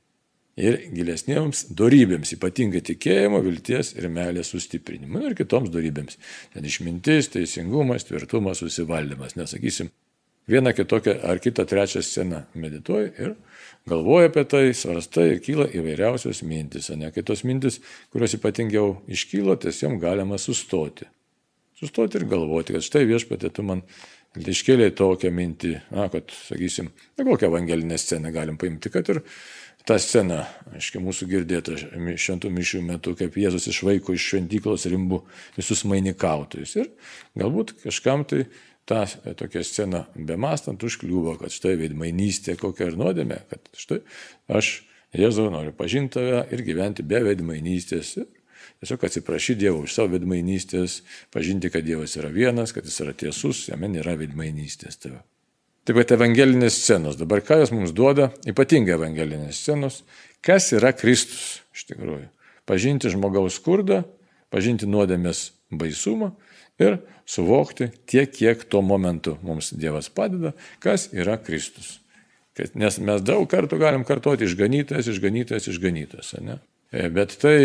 ir 0.60 0.80
gilesnėms 0.94 1.68
darybėms, 1.78 2.34
ypatingai 2.36 2.82
tikėjimo, 2.90 3.40
vilties 3.46 3.94
ir 3.96 4.10
meilės 4.12 4.52
sustiprinimui 4.54 5.30
ir 5.30 5.36
kitoms 5.40 5.72
darybėms. 5.74 6.20
Ten 6.54 6.68
išmintis, 6.68 7.32
teisingumas, 7.36 8.08
tvirtumas, 8.10 8.62
susivaldymas. 8.64 9.38
Nesakysim, 9.40 9.92
vieną 10.50 10.74
kitokią 10.74 11.20
ar 11.30 11.40
kitą 11.42 11.66
trečią 11.70 12.02
sceną 12.06 12.44
medituoji 12.56 13.12
ir 13.22 13.36
galvoji 13.90 14.30
apie 14.30 14.44
tai, 14.46 14.66
svarstai 14.74 15.30
ir 15.34 15.42
kyla 15.46 15.70
įvairiausios 15.74 16.44
mintis, 16.46 16.90
ne 16.98 17.12
kitos 17.16 17.46
mintis, 17.48 17.80
kurios 18.14 18.36
ypatingiau 18.38 19.00
iškyla, 19.10 19.58
tiesiog 19.64 19.98
galima 20.02 20.38
sustoti. 20.38 21.08
Sustoti 21.80 22.20
ir 22.20 22.28
galvoti, 22.30 22.76
kad 22.76 22.86
štai 22.86 23.06
viešpatė 23.08 23.54
tu 23.56 23.64
man 23.64 23.86
iškėlė 24.38 24.92
tokią 24.98 25.32
mintį, 25.34 25.74
na, 25.96 26.10
kad, 26.12 26.30
sakysim, 26.50 26.92
na, 27.18 27.26
kokią 27.26 27.50
evangelinę 27.50 27.98
sceną 27.98 28.34
galim 28.36 28.60
paimti, 28.62 28.92
kad 28.94 29.10
ir 29.10 29.24
tą 29.88 29.96
sceną, 30.02 30.44
aiškiai, 30.76 31.02
mūsų 31.02 31.28
girdėta 31.32 31.78
šventų 31.80 32.52
mišių 32.54 32.82
metu, 32.86 33.16
kaip 33.18 33.38
Jėzus 33.40 33.70
išvaiko 33.72 34.14
iš 34.14 34.28
šventyklos 34.34 34.86
rimbų 34.92 35.24
visus 35.58 35.86
mainikautojus. 35.90 36.76
Ir 36.78 36.92
galbūt 37.40 37.74
kažkam 37.86 38.28
tai 38.30 38.44
tą 38.90 39.06
tokią 39.38 39.64
sceną 39.66 40.04
bemastant 40.16 40.84
užkliūvo, 40.84 41.38
kad 41.40 41.54
štai 41.54 41.76
veidmainystė 41.80 42.58
kokia 42.60 42.90
ir 42.90 42.98
nuodėmė, 43.00 43.44
kad 43.52 43.74
štai 43.78 44.02
aš 44.60 44.80
Jėzau 45.10 45.48
noriu 45.50 45.72
pažinti 45.74 46.20
tave 46.20 46.44
ir 46.54 46.62
gyventi 46.62 47.02
be 47.02 47.24
veidmainystės. 47.26 48.12
Tiesiog 48.80 49.08
atsiprašyti 49.08 49.64
Dievo 49.64 49.82
už 49.82 49.96
savo 49.96 50.14
veidmainystės, 50.14 51.00
pažinti, 51.34 51.72
kad 51.74 51.82
Dievas 51.88 52.14
yra 52.20 52.30
vienas, 52.30 52.76
kad 52.76 52.86
jis 52.86 53.00
yra 53.02 53.16
tiesus, 53.18 53.64
jame 53.72 53.90
nėra 53.90 54.14
veidmainystės 54.20 55.02
tave. 55.02 55.24
Taip 55.88 55.98
pat 55.98 56.14
evangelinės 56.14 56.78
scenos. 56.84 57.18
Dabar 57.18 57.42
ką 57.42 57.58
jos 57.64 57.74
mums 57.74 57.96
duoda, 57.98 58.30
ypatingai 58.46 58.94
evangelinės 59.00 59.64
scenos, 59.64 60.04
kas 60.46 60.70
yra 60.78 60.94
Kristus 60.94 61.64
iš 61.74 61.88
tikrųjų. 61.90 62.28
Pažinti 62.70 63.10
žmogaus 63.10 63.58
skurdą, 63.58 64.04
pažinti 64.54 64.86
nuodėmės 64.86 65.48
baisumą 65.74 66.36
ir 66.82 67.00
suvokti 67.30 67.92
tiek, 68.10 68.32
kiek 68.34 68.66
tuo 68.72 68.82
momentu 68.86 69.38
mums 69.46 69.74
Dievas 69.76 70.10
padeda, 70.10 70.54
kas 70.84 71.10
yra 71.14 71.38
Kristus. 71.42 71.98
Nes 72.76 72.98
mes 73.00 73.22
daug 73.24 73.46
kartų 73.48 73.78
galim 73.80 74.04
kartoti 74.04 74.44
išganytojas, 74.44 75.08
išganytojas, 75.08 75.70
išganytojas. 75.72 76.34
Ne? 76.44 76.58
E, 76.92 77.06
bet 77.14 77.38
tai 77.40 77.60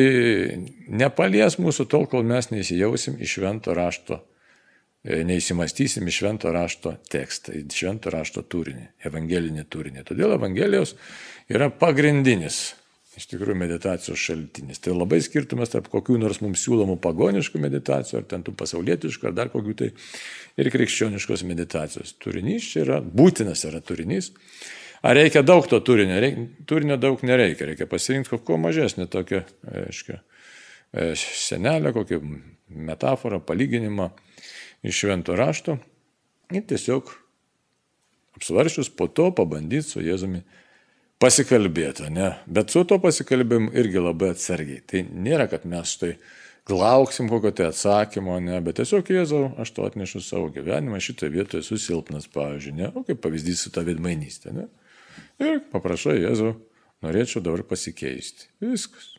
nepalies 0.87 1.59
mūsų 1.59 1.89
tol, 1.91 2.07
kol 2.11 2.23
mes 2.29 2.53
neįsijausim 2.53 3.17
į 3.19 3.31
švento 3.33 3.75
rašto 3.75 4.21
E, 5.05 5.19
neįsimastysim 5.29 6.07
į 6.09 6.13
švento 6.17 6.49
rašto 6.53 6.95
tekstą, 7.13 7.53
į 7.59 7.67
švento 7.77 8.09
rašto 8.13 8.41
turinį, 8.49 8.87
evangelinį 9.05 9.67
turinį. 9.69 10.05
Todėl 10.09 10.33
Evangelijos 10.39 10.95
yra 11.53 11.69
pagrindinis 11.69 12.71
iš 13.19 13.27
tikrųjų 13.31 13.57
meditacijos 13.59 14.21
šaltinis. 14.21 14.81
Tai 14.83 14.97
labai 14.97 15.21
skirtumas 15.25 15.73
tarp 15.73 15.89
kokių 15.93 16.19
nors 16.23 16.41
mums 16.43 16.63
siūlomų 16.67 16.97
pagoniškų 17.05 17.61
meditacijų, 17.63 18.21
ar 18.21 18.29
ten 18.31 18.45
tų 18.47 18.55
pasaulietiškų, 18.59 19.29
ar 19.31 19.37
dar 19.37 19.53
kokių 19.53 19.75
tai 19.81 19.91
ir 20.61 20.71
krikščioniškos 20.75 21.45
meditacijos. 21.49 22.15
Turinys 22.23 22.67
čia 22.73 22.85
yra 22.85 23.01
būtinas, 23.05 23.65
yra 23.69 23.83
turinys. 23.85 24.33
Ar 25.05 25.19
reikia 25.19 25.45
daug 25.45 25.67
to 25.69 25.81
turinio? 25.85 26.17
Reik, 26.23 26.39
turinio 26.71 26.97
daug 27.01 27.23
nereikia, 27.27 27.69
reikia 27.71 27.89
pasirinkti 27.91 28.41
kuo 28.41 28.57
mažesnį 28.61 29.07
tokią, 29.13 29.43
aiškiai, 29.85 30.21
e, 30.97 31.11
senelę, 31.19 31.93
kokią 31.93 32.23
metaforą, 32.69 33.43
palyginimą 33.45 34.09
iš 34.85 35.05
švento 35.05 35.37
rašto 35.37 35.77
ir 36.53 36.65
tiesiog 36.69 37.13
apsvaršius 38.39 38.91
po 38.97 39.07
to 39.09 39.31
pabandyti 39.37 39.87
su 39.87 40.03
Jėzumi 40.05 40.43
pasikalbėti, 41.23 42.09
ne? 42.13 42.35
Bet 42.47 42.75
su 42.75 42.85
to 42.89 42.99
pasikalbėjimu 43.03 43.73
irgi 43.81 44.03
labai 44.03 44.33
atsargiai. 44.35 44.83
Tai 44.87 45.05
nėra, 45.11 45.47
kad 45.51 45.67
mes 45.69 45.95
štai 45.97 46.15
lauksim 46.71 47.29
kokio 47.29 47.53
tai 47.57 47.69
atsakymo, 47.71 48.39
ne, 48.43 48.61
bet 48.65 48.79
tiesiog 48.81 49.11
Jėzau, 49.13 49.43
aš 49.61 49.75
to 49.77 49.89
atnešu 49.89 50.23
savo 50.25 50.49
gyvenimą, 50.55 51.01
šitoje 51.03 51.33
vietoje 51.35 51.65
esu 51.65 51.79
silpnas, 51.81 52.29
pavyzdžiui, 52.33 52.77
ne, 52.79 52.93
o 52.97 53.05
kaip 53.07 53.21
pavyzdys 53.25 53.67
su 53.67 53.75
ta 53.75 53.85
vidmainystė, 53.87 54.55
ne. 54.57 54.69
Ir 55.43 55.61
paprašai 55.73 56.17
Jėzau, 56.23 56.55
norėčiau 57.05 57.45
dabar 57.45 57.67
pasikeisti. 57.69 58.49
Viskas. 58.65 59.14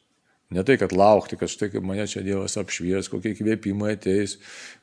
Ne 0.54 0.62
tai, 0.62 0.76
kad 0.78 0.92
laukti, 0.94 1.40
kad 1.42 1.50
štai 1.50 1.82
mane 1.82 2.04
čia 2.06 2.22
Dievas 2.22 2.54
apšvies, 2.62 3.08
kokie 3.10 3.32
įkvėpimai 3.34 3.96
ateis, 3.96 4.36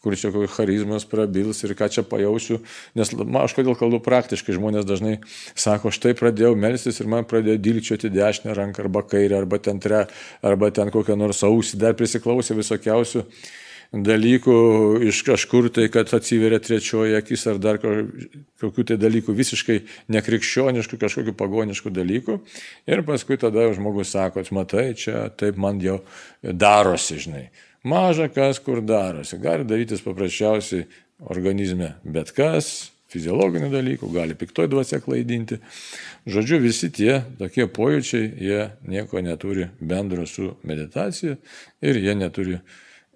kur 0.03 0.17
čia 0.19 0.33
kokios 0.35 0.57
charizmas 0.57 1.07
prabils 1.07 1.63
ir 1.63 1.77
ką 1.79 1.87
čia 1.87 2.03
pajausiu. 2.03 2.59
Nes 2.99 3.13
aš 3.15 3.55
kodėl 3.55 3.79
kalbu 3.79 4.01
praktiškai, 4.03 4.57
žmonės 4.59 4.89
dažnai 4.89 5.21
sako, 5.55 5.95
štai 5.95 6.17
pradėjau 6.19 6.57
melstis 6.59 6.99
ir 6.99 7.11
man 7.15 7.29
pradėjo 7.31 7.63
dilčioti 7.63 8.11
dešinę 8.11 8.59
ranką 8.59 8.83
arba 8.89 9.05
kairę, 9.07 9.39
arba 9.39 9.63
ten 9.63 9.79
tre, 9.79 10.09
arba 10.43 10.73
ten 10.75 10.91
kokią 10.91 11.15
nors 11.21 11.45
ausį, 11.47 11.79
dar 11.79 11.95
prisiklausė 11.95 12.59
visokiausių 12.59 13.23
dalykų 13.93 14.55
iš 15.05 15.21
kažkur 15.27 15.69
tai, 15.73 15.87
kad 15.93 16.09
atsiveria 16.17 16.59
trečioji 16.65 17.17
akis 17.19 17.45
ar 17.51 17.59
dar 17.61 17.79
kokių 17.81 18.87
tai 18.89 18.97
dalykų 19.01 19.35
visiškai 19.37 19.79
nekrikščioniškų, 20.13 20.99
kažkokių 21.03 21.35
pagoniškų 21.37 21.93
dalykų. 21.93 22.39
Ir 22.89 23.05
paskui 23.05 23.37
tada 23.41 23.69
žmogus 23.77 24.15
sako, 24.17 24.45
matai, 24.57 24.93
čia 24.97 25.29
taip 25.37 25.61
man 25.61 25.81
jau 25.85 26.01
darosi, 26.43 27.21
žinai. 27.21 27.47
Maža 27.85 28.31
kas 28.33 28.63
kur 28.63 28.81
darosi. 28.81 29.37
Gali 29.43 29.67
darytis 29.69 30.05
paprasčiausiai 30.05 30.87
organizme 31.29 31.97
bet 32.05 32.33
kas, 32.37 32.93
fiziologinių 33.13 33.69
dalykų, 33.73 34.09
gali 34.15 34.37
piktoj 34.39 34.71
dvasia 34.73 35.03
klaidinti. 35.05 35.59
Žodžiu, 36.25 36.63
visi 36.63 36.89
tie 36.95 37.19
tokie 37.41 37.67
pojūčiai, 37.69 38.31
jie 38.41 38.63
nieko 38.89 39.21
neturi 39.21 39.69
bendro 39.81 40.25
su 40.31 40.55
meditacija 40.65 41.37
ir 41.85 42.01
jie 42.01 42.17
neturi 42.17 42.61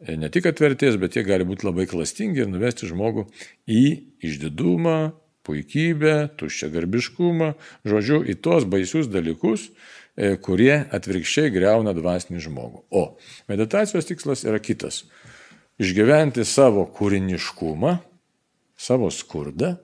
ne 0.05 0.29
tik 0.33 0.49
atvertės, 0.51 0.99
bet 1.01 1.17
jie 1.17 1.25
gali 1.27 1.47
būti 1.49 1.67
labai 1.69 1.87
klastingi 1.89 2.45
ir 2.45 2.51
nuvesti 2.51 2.89
žmogų 2.91 3.27
į 3.71 3.85
išdidumą, 4.27 5.15
puikybę, 5.47 6.17
tuščią 6.41 6.71
garbiškumą, 6.75 7.53
žodžiu, 7.87 8.21
į 8.27 8.37
tos 8.43 8.67
baisius 8.69 9.09
dalykus, 9.13 9.71
e, 10.17 10.35
kurie 10.43 10.75
atvirkščiai 10.97 11.53
greuna 11.55 11.95
dvasinį 11.97 12.43
žmogų. 12.49 12.85
O 12.91 13.05
meditacijos 13.49 14.09
tikslas 14.09 14.45
yra 14.45 14.59
kitas- 14.59 15.05
išgyventi 15.83 16.45
savo 16.45 16.87
kūriniškumą, 16.87 17.99
savo 18.77 19.11
skurdą 19.11 19.77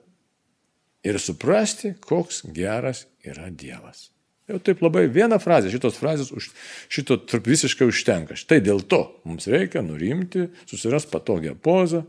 ir 1.03 1.19
suprasti, 1.19 1.95
koks 1.99 2.43
geras 2.53 3.05
yra 3.23 3.49
Dievas. 3.49 4.12
Jau 4.51 4.59
taip 4.59 4.81
labai 4.83 5.05
vieną 5.07 5.37
frazę, 5.39 5.71
šitos 5.71 5.95
frazės 5.95 6.33
už, 6.35 6.49
šito 6.91 7.15
visiškai 7.45 7.87
užtenka. 7.87 8.35
Štai 8.35 8.59
dėl 8.63 8.83
to 8.83 9.05
mums 9.23 9.47
reikia 9.47 9.83
nurimti, 9.85 10.49
susirasti 10.67 11.13
patogią 11.13 11.53
pozą, 11.55 12.03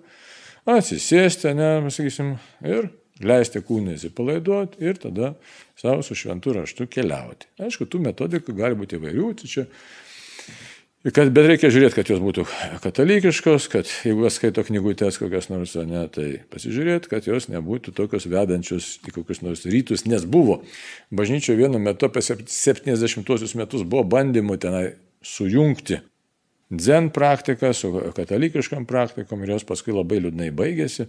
atsisėsti, 0.67 1.53
ne, 1.55 1.71
sakysim, 1.95 2.35
ir 2.67 2.91
leisti 3.23 3.63
kūnai 3.63 3.95
įsipalaiduoti 3.95 4.83
ir 4.83 4.99
tada 4.99 5.35
savo 5.79 6.03
su 6.03 6.17
šventu 6.19 6.57
raštu 6.57 6.89
keliauti. 6.91 7.47
Aišku, 7.63 7.87
tų 7.87 8.03
metodikų 8.09 8.57
gali 8.59 8.79
būti 8.79 8.99
įvairių, 8.99 9.31
tai 9.39 9.51
čia 9.51 9.67
Kad, 11.05 11.29
bet 11.37 11.45
reikia 11.51 11.69
žiūrėti, 11.69 11.99
kad 11.99 12.09
jos 12.09 12.21
būtų 12.25 12.47
katalikiškos, 12.81 13.67
kad 13.69 13.91
jeigu 14.07 14.25
jos 14.25 14.39
skaito 14.39 14.63
knygutės 14.65 15.19
kokias 15.21 15.51
nors, 15.51 15.75
ne, 15.77 16.07
tai 16.09 16.29
pasižiūrėti, 16.49 17.11
kad 17.13 17.29
jos 17.29 17.51
nebūtų 17.53 17.93
tokios 17.99 18.25
vedančios 18.33 18.87
į 19.05 19.13
kokius 19.19 19.43
nors 19.45 19.67
rytus, 19.69 20.07
nes 20.09 20.25
buvo 20.25 20.63
bažnyčioje 21.13 21.61
vienu 21.61 21.83
metu 21.83 22.09
apie 22.09 22.25
70-osius 22.25 23.53
metus 23.61 23.85
buvo 23.85 24.07
bandymų 24.17 24.57
tenai 24.65 24.87
sujungti 25.21 26.01
dzen 26.73 27.11
praktiką 27.13 27.73
su 27.77 27.93
katalikiškam 28.17 28.87
praktikom 28.87 29.43
ir 29.43 29.55
jos 29.59 29.69
paskui 29.69 29.93
labai 29.93 30.23
liūdnai 30.25 30.51
baigėsi. 30.57 31.09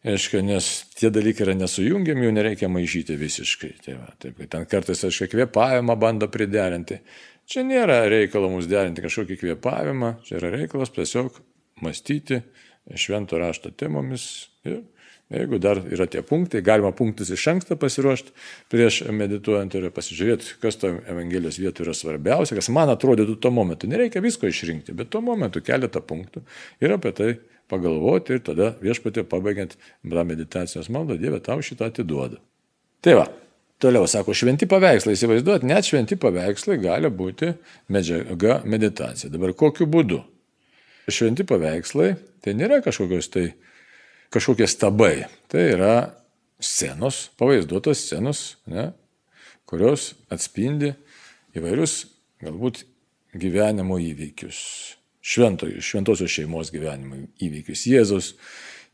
Aišku, 0.00 0.40
nes 0.40 0.66
tie 0.96 1.10
dalykai 1.12 1.44
yra 1.44 1.54
nesujungiami, 1.60 2.24
jų 2.24 2.32
nereikia 2.32 2.70
maišyti 2.72 3.18
visiškai. 3.20 3.74
Tai 3.84 3.96
va, 3.98 4.14
taip, 4.16 4.38
ten 4.48 4.64
kartais, 4.64 5.02
aišku, 5.04 5.28
kvėpavimą 5.34 5.96
bando 6.00 6.28
priderinti. 6.32 7.02
Čia 7.50 7.64
nėra 7.66 8.04
reikalo 8.06 8.46
mums 8.52 8.68
derinti 8.70 9.02
kažkokį 9.02 9.40
kvėpavimą, 9.40 10.20
čia 10.22 10.36
yra 10.38 10.52
reikalas 10.54 10.92
tiesiog 10.94 11.40
mąstyti 11.82 12.44
švento 12.94 13.40
rašto 13.40 13.72
temomis 13.74 14.26
ir 14.62 14.84
jeigu 15.30 15.58
dar 15.62 15.80
yra 15.82 16.06
tie 16.10 16.22
punktai, 16.26 16.62
galima 16.62 16.92
punktus 16.94 17.30
iš 17.34 17.48
anksto 17.52 17.74
pasiruošti 17.78 18.34
prieš 18.70 19.00
medituojant 19.14 19.74
ir 19.78 19.88
pasižiūrėti, 19.94 20.56
kas 20.62 20.78
to 20.78 20.92
Evangelijos 21.10 21.58
vietų 21.62 21.86
yra 21.86 21.94
svarbiausia, 21.94 22.54
kas 22.58 22.70
man 22.74 22.90
atrodytų 22.94 23.38
tuo 23.42 23.52
momentu. 23.54 23.90
Nereikia 23.90 24.22
visko 24.22 24.50
išrinkti, 24.50 24.94
bet 24.94 25.10
tuo 25.10 25.22
momentu 25.24 25.62
keletą 25.62 26.02
punktų 26.06 26.42
ir 26.82 26.94
apie 26.94 27.14
tai 27.18 27.32
pagalvoti 27.70 28.38
ir 28.38 28.46
tada 28.46 28.72
viešpatė 28.82 29.26
pabaigiant 29.30 29.74
meditacijos 30.06 30.90
maldą, 30.90 31.18
Dieve 31.18 31.42
tau 31.42 31.62
šitą 31.62 31.90
atiduoda. 31.90 32.38
Tai 33.02 33.14
va, 33.20 33.30
Toliau 33.80 34.04
sako, 34.10 34.34
šventi 34.36 34.66
paveikslai, 34.68 35.14
įsivaizduot, 35.16 35.64
net 35.64 35.86
šventi 35.88 36.18
paveikslai 36.20 36.76
gali 36.82 37.08
būti 37.08 37.54
medžiaga 37.88 38.58
meditacija. 38.68 39.30
Dabar 39.32 39.54
kokiu 39.56 39.86
būdu? 39.88 40.20
Šventi 41.08 41.46
paveikslai 41.48 42.12
tai 42.44 42.52
nėra 42.58 42.82
kažkokios 42.84 43.30
tai 43.32 43.46
kažkokie 44.30 44.68
stabai, 44.68 45.14
tai 45.48 45.70
yra 45.72 45.94
scenos, 46.60 47.30
pavaizduotos 47.40 48.04
scenos, 48.04 48.42
ne, 48.68 48.90
kurios 49.64 50.10
atspindi 50.30 50.92
įvairius 51.56 52.02
galbūt 52.44 52.82
gyvenimo 53.40 53.96
įvykius, 54.02 54.58
švento, 55.24 55.70
šventosios 55.80 56.32
šeimos 56.36 56.72
gyvenimo 56.74 57.22
įvykius, 57.42 57.86
Jėzus 57.88 58.34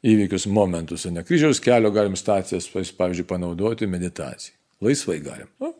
įvykius, 0.06 0.46
momentus, 0.46 1.08
o 1.08 1.12
ne 1.12 1.26
kryžiaus 1.26 1.60
kelio 1.64 1.90
galim 1.90 2.14
stacijas, 2.16 2.68
pavyzdžiui, 2.70 3.26
panaudoti 3.28 3.90
meditacijai. 3.90 4.54
Laisvai 4.84 5.18
galim. 5.24 5.48
Nu, 5.62 5.72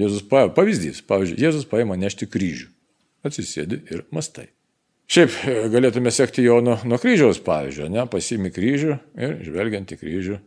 Jėzus 0.00 0.24
paėmė, 0.26 0.54
pavyzdys, 0.56 1.02
pavyzdžiui, 1.06 1.38
Jėzus 1.42 1.68
paėmė 1.68 1.98
nešti 2.00 2.28
kryžių. 2.30 2.70
Atsisėdi 3.26 3.78
ir 3.92 4.04
mastai. 4.14 4.48
Šiaip 5.12 5.34
e, 5.46 5.56
galėtume 5.70 6.10
sekti 6.14 6.44
jo 6.46 6.58
nuo, 6.64 6.78
nuo 6.88 6.98
kryžiaus 6.98 7.42
pavyzdžio, 7.44 7.90
ne, 7.92 8.02
pasimi 8.10 8.50
kryžių 8.54 8.96
ir 9.20 9.34
žvelgiant 9.46 9.92
į 9.92 9.98
kryžių, 10.00 10.38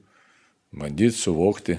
bandyti 0.75 1.15
suvokti, 1.19 1.77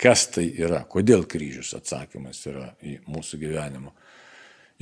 kas 0.00 0.28
tai 0.34 0.46
yra, 0.60 0.84
kodėl 0.90 1.26
kryžius 1.28 1.74
atsakymas 1.76 2.40
yra 2.50 2.70
į 2.84 3.00
mūsų 3.10 3.40
gyvenimo 3.42 3.92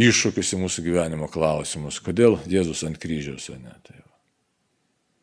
iššūkius, 0.01 0.55
į 0.55 0.61
mūsų 0.63 0.85
gyvenimo 0.87 1.29
klausimus, 1.33 2.01
kodėl 2.05 2.39
Jėzus 2.51 2.85
ant 2.87 3.01
kryžiaus, 3.01 3.51
ne. 3.57 3.75
Tai 3.87 3.99
va, 3.99 4.13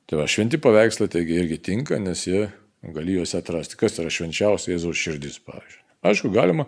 tai 0.10 0.20
va 0.22 0.28
šventi 0.30 0.60
paveikslai 0.62 1.10
taigi 1.12 1.40
irgi 1.42 1.62
tinka, 1.70 2.02
nes 2.02 2.26
jie 2.28 2.48
gali 2.84 3.18
juos 3.18 3.36
atrasti. 3.38 3.78
Kas 3.80 4.00
yra 4.00 4.12
švenčiausia 4.13 4.74
Jėzaus 4.74 5.00
širdis, 5.00 5.39
pavyzdžiui. 5.46 5.86
Aišku, 6.10 6.30
galima, 6.32 6.63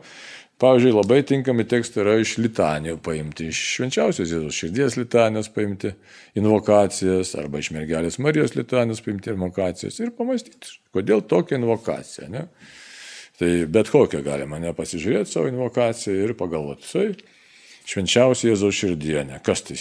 pavyzdžiui, 0.59 0.91
labai 0.97 1.21
tinkami 1.27 1.63
tekstai 1.71 2.03
yra 2.03 2.17
iš 2.19 2.35
litanijų 2.41 2.97
paimti, 3.03 3.47
iš 3.51 3.61
švenčiausios 3.77 4.33
Jėzaus 4.33 4.57
širdies 4.59 4.97
litanijos 4.99 5.47
paimti 5.55 5.93
invokacijas, 6.37 7.31
arba 7.39 7.61
iš 7.63 7.71
mergelės 7.75 8.19
Marijos 8.23 8.57
litanijos 8.57 8.99
paimti 9.05 9.31
invokacijas 9.31 10.01
ir 10.03 10.11
pamastyti, 10.17 10.75
kodėl 10.91 11.23
tokia 11.23 11.61
invokacija. 11.61 12.27
Ne? 12.31 12.47
Tai 13.39 13.51
bet 13.71 13.89
kokią 13.89 14.19
galima 14.25 14.59
nepasižiūrėti 14.61 15.31
savo 15.31 15.49
invokaciją 15.49 16.27
ir 16.27 16.35
pagalvoti, 16.37 16.91
tai 16.91 17.87
švenčiausia 17.87 18.51
Jėzaus 18.51 18.83
širdienė, 18.83 19.39
kas 19.47 19.63
tai 19.69 19.79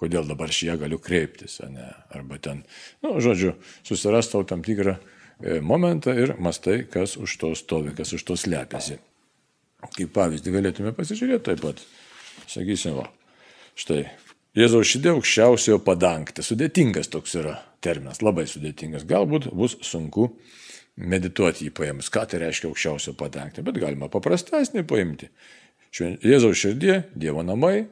kodėl 0.00 0.26
dabar 0.28 0.52
šie 0.54 0.72
galiu 0.78 1.00
kreiptis, 1.02 1.58
ne? 1.66 1.90
arba 2.14 2.38
ten, 2.38 2.62
na, 3.02 3.10
nu, 3.10 3.18
žodžiu, 3.24 3.56
susirastau 3.86 4.46
tam 4.46 4.62
tikrą 4.64 4.96
momentą 5.42 6.14
ir 6.16 6.34
mastai, 6.38 6.84
kas 6.90 7.16
už 7.20 7.36
to 7.40 7.52
stovi, 7.58 7.94
kas 7.96 8.14
už 8.16 8.24
to 8.24 8.36
slepiasi. 8.38 8.98
Kaip 9.94 10.12
pavyzdį 10.16 10.52
galėtume 10.54 10.94
pasižiūrėti 10.96 11.44
taip 11.50 11.64
pat. 11.64 11.82
Sakysim, 12.48 12.98
va, 13.00 13.08
štai. 13.78 14.04
Jėzaus 14.54 14.86
šidė 14.86 15.10
aukščiausiojo 15.16 15.80
padangtė. 15.82 16.44
Sudėtingas 16.46 17.10
toks 17.10 17.34
yra 17.40 17.56
terminas, 17.82 18.22
labai 18.22 18.46
sudėtingas. 18.46 19.02
Galbūt 19.08 19.48
bus 19.50 19.74
sunku 19.82 20.28
medituoti 20.94 21.66
jį 21.66 21.74
paėmus. 21.74 22.10
Ką 22.14 22.22
tai 22.30 22.40
reiškia 22.44 22.70
aukščiausio 22.70 23.16
padangtė, 23.18 23.64
bet 23.66 23.80
galima 23.82 24.08
paprastesnį 24.12 24.86
paimti. 24.86 25.30
Jėzaus 25.94 26.58
širdė, 26.58 27.00
Dievo 27.18 27.42
namai 27.46 27.84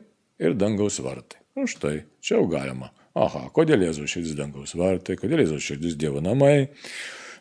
ir 0.42 0.54
dangaus 0.58 1.00
vartai. 1.02 1.42
Nu, 1.58 1.66
štai, 1.68 2.04
čia 2.22 2.38
jau 2.38 2.46
galima. 2.50 2.92
Aha, 3.18 3.48
kodėl 3.54 3.82
Jėzaus 3.88 4.14
širdis 4.14 4.38
dangaus 4.38 4.76
vartai, 4.78 5.18
kodėl 5.20 5.42
Jėzaus 5.44 5.66
širdis 5.66 5.98
Dievo 6.00 6.22
namai. 6.24 6.70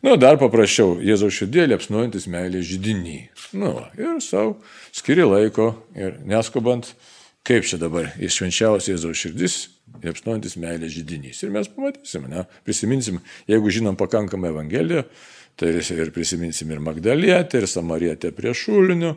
Nu, 0.01 0.15
dar 0.17 0.39
paprasčiau, 0.41 0.95
Jėzaus 1.05 1.35
širdė 1.37 1.67
liepsnuojantis 1.69 2.25
meilės 2.31 2.65
žydinį. 2.71 3.17
Nu, 3.61 3.75
ir 3.99 4.17
savo 4.25 4.55
skiri 4.97 5.27
laiko 5.27 5.75
ir 5.93 6.15
neskubant, 6.25 6.89
kaip 7.45 7.67
čia 7.69 7.77
dabar 7.81 8.09
iššvenčiausias 8.17 8.89
Jėzaus 8.95 9.21
širdis, 9.21 9.57
liepsnuojantis 10.01 10.57
meilės 10.57 10.95
žydinys. 10.95 11.43
Ir 11.45 11.53
mes 11.53 11.69
pamatysim, 11.69 12.25
ne? 12.33 12.47
prisiminsim, 12.65 13.21
jeigu 13.51 13.73
žinom 13.77 13.99
pakankamai 13.99 14.49
Evangeliją, 14.49 15.05
tai 15.61 15.75
ir 15.77 16.09
prisiminsim 16.15 16.73
ir 16.73 16.81
Magdalietę, 16.81 17.61
ir 17.61 17.69
Samarietę 17.69 18.33
prie 18.33 18.55
šulinių. 18.57 19.13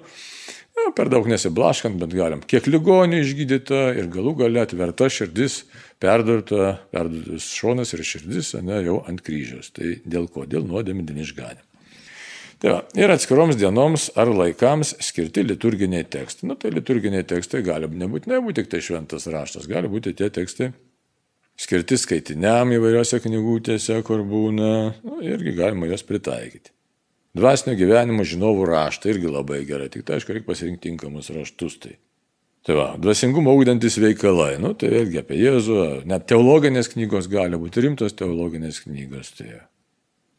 Na, 0.84 0.92
per 0.92 1.08
daug 1.08 1.26
nesiblaškant, 1.30 1.96
bet 2.00 2.12
galim. 2.12 2.42
Kiek 2.44 2.66
ligonių 2.68 3.22
išgydyta 3.24 3.86
ir 3.96 4.10
galų 4.12 4.34
gale 4.42 4.60
atverta 4.60 5.08
širdis, 5.08 5.62
perdurta, 6.02 6.74
perdurtas 6.92 7.46
šonas 7.56 7.94
ir 7.96 8.04
širdis, 8.04 8.52
ne, 8.60 8.82
jau 8.84 8.98
ant 9.08 9.22
kryžiaus. 9.24 9.72
Tai 9.72 9.94
dėl 10.04 10.28
ko? 10.32 10.44
Dėl 10.48 10.66
nuodėmė 10.68 11.06
dėl 11.08 11.22
išganimo. 11.24 11.64
Tai 12.60 12.70
va, 12.70 12.80
ir 12.96 13.12
atskiroms 13.12 13.56
dienoms 13.60 14.10
ar 14.20 14.30
laikams 14.30 14.94
skirti 15.04 15.42
liturginiai 15.44 16.04
tekstai. 16.08 16.50
Na, 16.52 16.58
tai 16.60 16.72
liturginiai 16.72 17.24
tekstai 17.28 17.64
gali 17.64 17.88
nebūtinai 17.88 18.40
būti 18.44 18.62
tik 18.62 18.70
tai 18.72 18.84
šventas 18.84 19.28
raštas, 19.32 19.68
gali 19.68 19.90
būti 19.92 20.14
tie 20.16 20.30
tekstai 20.32 20.70
skirti 21.60 21.98
skaitiniam 22.00 22.72
įvairiose 22.74 23.20
knygutėse, 23.22 24.00
kur 24.06 24.24
būna, 24.26 24.70
nu, 25.04 25.18
irgi 25.24 25.54
galima 25.56 25.88
juos 25.90 26.06
pritaikyti. 26.06 26.73
Dvasinio 27.34 27.74
gyvenimo 27.78 28.22
žinovų 28.22 28.66
raštą 28.70 29.10
irgi 29.10 29.30
labai 29.30 29.64
gerai, 29.66 29.88
tik 29.90 30.04
tai 30.06 30.20
aišku, 30.20 30.36
reikia 30.36 30.46
pasirinkti 30.52 30.88
tinkamus 30.88 31.32
raštus. 31.34 31.78
Tai. 31.82 31.96
Tai 32.64 32.76
va, 32.78 32.84
dvasingumo 32.96 33.52
augdantis 33.52 33.98
veikalai, 34.00 34.54
nu 34.62 34.70
tai 34.78 34.88
vėlgi 34.94 35.18
apie 35.20 35.36
Jėzų, 35.36 35.80
net 36.08 36.24
teologinės 36.30 36.88
knygos 36.94 37.26
gali 37.28 37.58
būti 37.60 37.82
rimtos 37.84 38.14
teologinės 38.16 38.78
knygos. 38.86 39.34
Tai, 39.36 39.50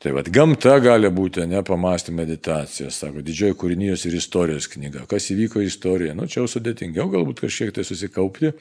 tai 0.02 0.14
va, 0.16 0.24
gamta 0.26 0.80
gali 0.82 1.12
būti, 1.14 1.46
ne 1.52 1.62
pamastį 1.68 2.16
meditacija, 2.18 2.90
sako, 2.90 3.22
didžioji 3.28 3.60
kūrinijos 3.62 4.08
ir 4.10 4.18
istorijos 4.18 4.72
knyga, 4.72 5.04
kas 5.12 5.30
įvyko 5.36 5.62
istorijoje, 5.68 6.16
nu 6.18 6.26
čia 6.26 6.42
jau 6.42 6.50
sudėtingiau 6.56 7.12
galbūt 7.14 7.44
kažkiek 7.46 7.76
tai 7.76 7.86
susikaupti 7.86 8.56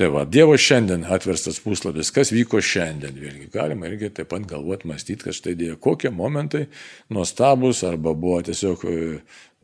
Tai 0.00 0.06
va, 0.08 0.22
Dievo 0.24 0.54
šiandien 0.56 1.02
atverstas 1.12 1.58
puslapis, 1.60 2.08
kas 2.16 2.30
vyko 2.32 2.56
šiandien, 2.64 3.18
vėlgi 3.20 3.50
galima 3.52 3.84
irgi 3.84 4.08
taip 4.16 4.30
pat 4.30 4.46
galvoti, 4.48 4.88
mąstyti, 4.88 5.26
kad 5.26 5.36
štai 5.36 5.52
dėjo 5.60 5.74
kokie 5.76 6.08
momentai 6.08 6.62
nuostabus 7.12 7.82
arba 7.84 8.14
buvo 8.16 8.38
tiesiog 8.46 8.86
e, 8.88 8.94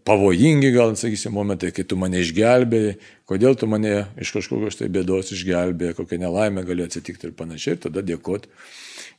pavojingi, 0.05 0.75
gal 0.75 0.92
sakysim, 1.01 1.33
momentai, 1.33 1.70
kai 1.72 1.87
tu 1.88 1.96
mane 1.96 2.20
išgelbėjai, 2.20 2.99
kodėl 3.33 3.57
tu 3.57 3.70
mane 3.72 3.94
iš 4.20 4.35
kažkokios 4.37 4.77
tai 4.77 4.90
bėdos 4.92 5.33
išgelbėjai, 5.33 5.96
kokia 6.03 6.20
nelaimė 6.27 6.66
gali 6.68 6.85
atsitikti 6.85 7.31
ir 7.31 7.33
panašiai, 7.40 7.79
ir 7.79 7.87
tada 7.87 8.05
dėkoti 8.05 8.53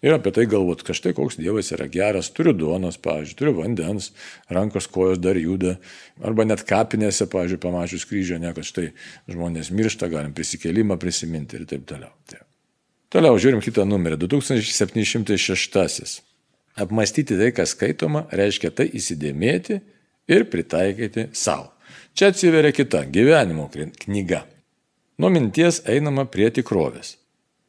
ir 0.05 0.15
apie 0.15 0.31
tai 0.35 0.45
galvot, 0.49 0.83
kad 0.85 0.97
štai 0.97 1.13
koks 1.17 1.39
Dievas 1.39 1.71
yra 1.75 1.87
geras, 1.91 2.29
turiu 2.35 2.53
duonos, 2.57 2.97
pavyzdžiui, 3.03 3.37
turiu 3.39 3.53
vandens, 3.57 4.11
rankos 4.53 4.87
kojos 4.91 5.21
dar 5.23 5.37
juda, 5.39 5.77
arba 6.23 6.45
net 6.47 6.65
kapinėse, 6.67 7.29
pavyzdžiui, 7.31 7.61
pamačius 7.63 8.05
kryžio, 8.09 8.37
ne, 8.41 8.53
kad 8.55 8.65
štai 8.67 8.91
žmonės 9.31 9.71
miršta, 9.73 10.09
galim 10.13 10.33
prisikėlimą 10.37 10.99
prisiminti 11.01 11.59
ir 11.59 11.65
taip 11.69 11.83
toliau. 11.89 12.13
Tai. 12.29 12.41
Toliau 13.13 13.39
žiūrim 13.39 13.61
kitą 13.63 13.85
numerį, 13.87 14.19
2706. 14.27 16.21
Apmastyti 16.77 17.37
tai, 17.39 17.51
kas 17.55 17.73
skaitoma, 17.73 18.27
reiškia 18.35 18.69
tai 18.75 18.85
įsidėmėti 18.99 19.79
ir 20.29 20.45
pritaikyti 20.51 21.29
savo. 21.33 21.71
Čia 22.17 22.31
atsiveria 22.33 22.73
kita 22.73 23.05
gyvenimo 23.13 23.69
knyga. 23.71 24.43
Nuo 25.17 25.29
minties 25.33 25.81
einama 25.89 26.25
prie 26.29 26.49
tikrovės. 26.53 27.15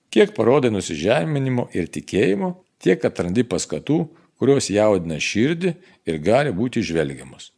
Kiek 0.08 0.32
parodai 0.36 0.70
nusižeminimo 0.72 1.68
ir 1.76 1.90
tikėjimo, 1.92 2.54
tiek 2.80 3.02
atrandi 3.04 3.44
paskatų, 3.44 3.98
kurios 4.40 4.70
jaudina 4.72 5.18
širdį 5.20 5.74
ir 6.08 6.20
gali 6.24 6.54
būti 6.54 6.82
žvelgiamos. 6.86 7.50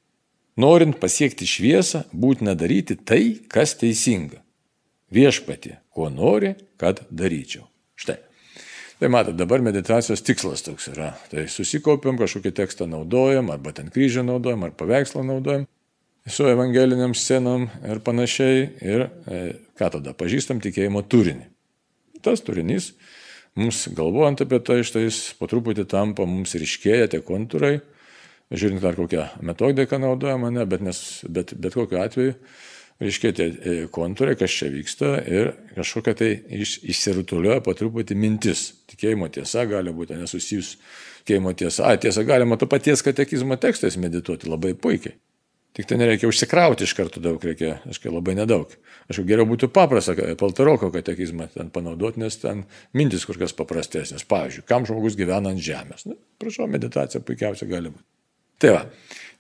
Norint 0.61 0.99
pasiekti 1.01 1.47
šviesą, 1.47 2.05
būtina 2.13 2.57
daryti 2.59 2.97
tai, 2.97 3.39
kas 3.49 3.77
teisinga. 3.81 4.41
Viešpati, 5.15 5.77
ko 5.95 6.09
nori, 6.13 6.55
kad 6.81 7.05
daryčiau. 7.11 7.65
Štai. 7.99 8.19
Tai 9.01 9.09
matot, 9.09 9.37
dabar 9.39 9.63
meditacijos 9.65 10.23
tikslas 10.27 10.65
toks 10.67 10.91
yra. 10.91 11.15
Tai 11.31 11.47
susikaupiam, 11.49 12.19
kažkokį 12.21 12.53
tekstą 12.59 12.89
naudojam, 12.91 13.49
arba 13.55 13.73
ten 13.77 13.89
kryžių 13.95 14.27
naudojam, 14.27 14.67
ar 14.67 14.75
paveikslą 14.77 15.25
naudojam, 15.25 15.65
su 16.29 16.51
evangeliniam 16.51 17.15
scenom 17.17 17.71
ir 17.87 18.03
panašiai. 18.05 18.67
Ir 18.85 19.07
e, 19.07 19.41
ką 19.79 19.95
tada, 19.97 20.15
pažįstam 20.19 20.61
tikėjimo 20.63 21.07
turinį 21.09 21.49
tas 22.25 22.45
turinys 22.47 22.93
mums 23.59 23.85
galvojant 23.97 24.43
apie 24.45 24.61
tai, 24.65 24.81
štai 24.87 25.07
jis 25.07 25.21
po 25.39 25.49
truputį 25.51 25.87
tampa, 25.91 26.27
mums 26.29 26.55
ryškėja 26.59 27.11
tie 27.13 27.21
kontūrai, 27.27 27.79
žiūrint 28.51 28.83
dar 28.83 28.99
kokią 28.99 29.27
metodiką 29.47 29.99
naudojama, 30.03 30.53
ne, 30.55 30.67
bet, 30.71 30.85
nes, 30.87 31.01
bet, 31.29 31.55
bet 31.59 31.77
kokiu 31.79 32.01
atveju 32.03 32.37
ryškėja 33.01 33.37
tie 33.37 33.47
e, 33.49 33.77
kontūrai, 33.93 34.37
kas 34.39 34.53
čia 34.53 34.69
vyksta 34.73 35.15
ir 35.25 35.55
kažkokia 35.79 36.15
tai 36.21 36.31
iš, 36.61 36.77
išsirutulioja 36.93 37.63
po 37.65 37.73
truputį 37.77 38.17
mintis. 38.19 38.67
Tikėjimo 38.93 39.31
tiesa 39.33 39.65
gali 39.71 39.95
būti 39.97 40.19
nesusijus 40.21 40.75
tikėjimo 41.23 41.55
tiesa. 41.57 41.89
A, 41.89 41.97
tiesa, 42.01 42.27
galima 42.29 42.61
to 42.61 42.69
paties 42.69 43.05
katekizmo 43.07 43.57
tekstais 43.61 43.97
medituoti 44.01 44.51
labai 44.51 44.75
puikiai. 44.77 45.17
Tik 45.77 45.87
tai 45.87 46.01
nereikia 46.01 46.27
užsikrauti 46.27 46.83
iš 46.83 46.97
karto 46.99 47.21
daug, 47.23 47.43
reikia, 47.47 47.77
aiškiai, 47.87 48.11
labai 48.11 48.35
nedaug. 48.35 48.73
Aišku, 49.07 49.23
geriau 49.29 49.47
būtų 49.47 49.69
paprasta 49.71 50.17
paltaroko 50.39 50.91
katekizmą 50.91 51.47
ten 51.55 51.71
panaudoti, 51.71 52.19
nes 52.23 52.41
ten 52.43 52.65
mintis 52.97 53.27
kur 53.27 53.39
kas 53.39 53.55
paprastesnės. 53.55 54.27
Pavyzdžiui, 54.31 54.67
kam 54.67 54.89
žmogus 54.89 55.19
gyvena 55.19 55.53
ant 55.55 55.63
žemės. 55.63 56.09
Na, 56.11 56.19
prašau, 56.43 56.67
meditacija 56.71 57.23
puikiausia 57.23 57.71
gali 57.71 57.95
būti. 57.95 58.07
Tai 58.61 58.75
va, 58.75 58.83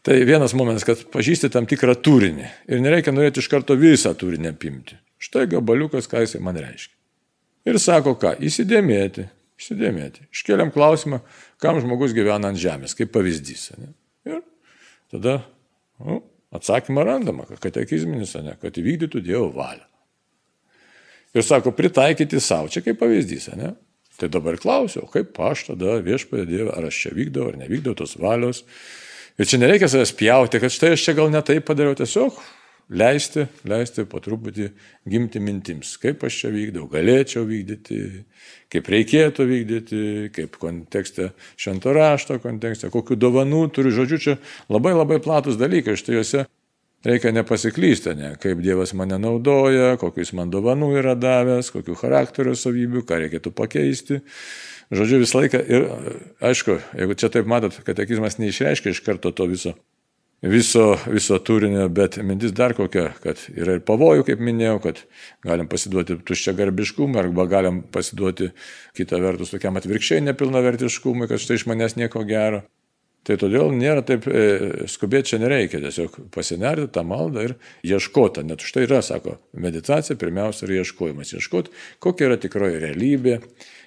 tai 0.06 0.20
vienas 0.24 0.54
momentas, 0.56 0.86
kad 0.86 1.02
pažįsti 1.12 1.50
tam 1.52 1.66
tikrą 1.68 1.98
turinį 1.98 2.46
ir 2.70 2.80
nereikia 2.80 3.12
norėti 3.12 3.42
iš 3.42 3.50
karto 3.52 3.74
visą 3.76 4.14
turinį 4.16 4.54
apimti. 4.54 4.96
Štai 5.20 5.48
gabaliukas, 5.50 6.06
ką 6.08 6.22
jisai 6.24 6.40
man 6.46 6.56
reiškia. 6.56 6.94
Ir 7.68 7.76
sako 7.82 8.14
ką, 8.16 8.38
įsidėmėti, 8.40 9.26
įsidėmėti. 9.60 10.30
Iškeliam 10.32 10.70
klausimą, 10.72 11.20
kam 11.60 11.82
žmogus 11.82 12.14
gyvena 12.16 12.48
ant 12.48 12.60
žemės, 12.60 12.94
kaip 12.96 13.12
pavyzdys. 13.12 13.72
Ne? 13.76 13.92
Ir 14.30 14.40
tada 15.12 15.42
Nu, 16.00 16.22
atsakymą 16.56 17.04
randama, 17.06 17.46
katekizminis, 17.62 18.34
ne, 18.44 18.56
kad 18.60 18.78
įvykdytų 18.80 19.22
Dievo 19.24 19.50
valią. 19.54 19.86
Ir 21.36 21.46
sako, 21.46 21.70
pritaikyti 21.76 22.40
savo, 22.42 22.70
čia 22.72 22.82
kaip 22.82 22.98
pavyzdys, 22.98 23.52
ne? 23.58 23.74
Tai 24.20 24.28
dabar 24.32 24.58
klausiau, 24.60 25.06
kaip 25.08 25.38
aš 25.46 25.68
tada 25.70 26.00
viešpėje 26.04 26.48
Dievą, 26.48 26.72
ar 26.76 26.88
aš 26.90 27.04
čia 27.04 27.12
vykdau, 27.16 27.52
ar 27.52 27.60
nevykdau 27.60 27.94
tos 27.96 28.16
valios. 28.20 28.64
Ir 29.40 29.48
čia 29.48 29.60
nereikia 29.62 29.88
savęs 29.88 30.12
pjauti, 30.18 30.60
kad 30.60 30.74
štai 30.74 30.90
aš 30.96 31.04
čia 31.06 31.14
gal 31.16 31.30
netai 31.32 31.60
padariau, 31.64 31.96
tiesiog 31.96 32.40
leisti, 32.90 33.46
leisti 33.68 34.04
po 34.10 34.20
truputį 34.22 34.70
gimti 35.08 35.40
mintims, 35.42 35.94
kaip 36.02 36.24
aš 36.26 36.38
čia 36.42 36.52
vykdau, 36.54 36.86
galėčiau 36.90 37.44
vykdyti, 37.48 37.98
kaip 38.72 38.88
reikėtų 38.94 39.46
vykdyti, 39.50 40.00
kaip 40.34 40.56
kontekste 40.60 41.30
švento 41.60 41.94
rašto 41.96 42.40
kontekste, 42.42 42.90
kokiu 42.92 43.18
dovanų 43.18 43.66
turiu, 43.74 43.94
žodžiu, 43.94 44.22
čia 44.24 44.38
labai 44.72 44.94
labai 44.96 45.20
platus 45.22 45.60
dalykai, 45.60 45.98
štai 46.00 46.18
juose 46.18 46.46
reikia 47.06 47.32
nepasiklysti, 47.32 48.14
ne, 48.18 48.32
kaip 48.40 48.60
Dievas 48.64 48.92
mane 48.98 49.20
naudoja, 49.22 49.94
kokius 50.00 50.34
man 50.36 50.50
dovanų 50.52 50.92
yra 51.00 51.14
davęs, 51.18 51.70
kokiu 51.72 51.96
charakterio 51.98 52.56
savybių, 52.58 53.04
ką 53.08 53.22
reikėtų 53.24 53.54
pakeisti. 53.56 54.20
Žodžiu, 54.90 55.22
visą 55.22 55.44
laiką 55.44 55.62
ir 55.70 55.86
aišku, 56.50 56.80
jeigu 56.98 57.14
čia 57.14 57.30
taip 57.30 57.46
matot, 57.48 57.78
katekizmas 57.86 58.40
neišreiškia 58.42 58.90
iš 58.90 59.04
karto 59.06 59.30
to 59.30 59.46
viso 59.46 59.76
viso, 60.42 60.96
viso 61.06 61.38
turinio, 61.38 61.88
bet 61.88 62.16
mintis 62.24 62.52
dar 62.56 62.74
kokia, 62.76 63.10
kad 63.22 63.40
yra 63.52 63.76
ir 63.76 63.84
pavojų, 63.86 64.24
kaip 64.30 64.42
minėjau, 64.44 64.78
kad 64.86 65.02
galim 65.44 65.68
pasiduoti 65.68 66.16
tuščia 66.24 66.54
garbiškumui 66.58 67.20
arba 67.20 67.46
galim 67.50 67.82
pasiduoti 67.92 68.50
kitą 68.96 69.20
vertus 69.20 69.52
tokiam 69.52 69.76
atvirkščiai 69.80 70.24
nepilnavertiškumui, 70.30 71.28
kad 71.28 71.42
štai 71.42 71.60
iš 71.60 71.66
manęs 71.70 71.98
nieko 72.00 72.24
gero. 72.28 72.64
Tai 73.28 73.36
todėl 73.40 73.74
nėra 73.76 74.04
taip 74.06 74.24
e, 74.28 74.86
skubėti 74.88 75.34
čia 75.34 75.40
nereikia, 75.42 75.82
tiesiog 75.82 76.16
pasinerti 76.32 76.88
tą 76.94 77.04
maldą 77.04 77.44
ir 77.48 77.56
ieškoti. 77.84 78.46
Net 78.48 78.64
štai 78.64 78.86
yra, 78.86 79.02
sako, 79.04 79.36
meditacija 79.52 80.16
pirmiausia 80.20 80.66
yra 80.66 80.80
ieškojimas. 80.80 81.34
Ieškoti, 81.36 81.74
kokia 82.00 82.30
yra 82.30 82.40
tikroji 82.40 82.80
realybė, 82.86 83.36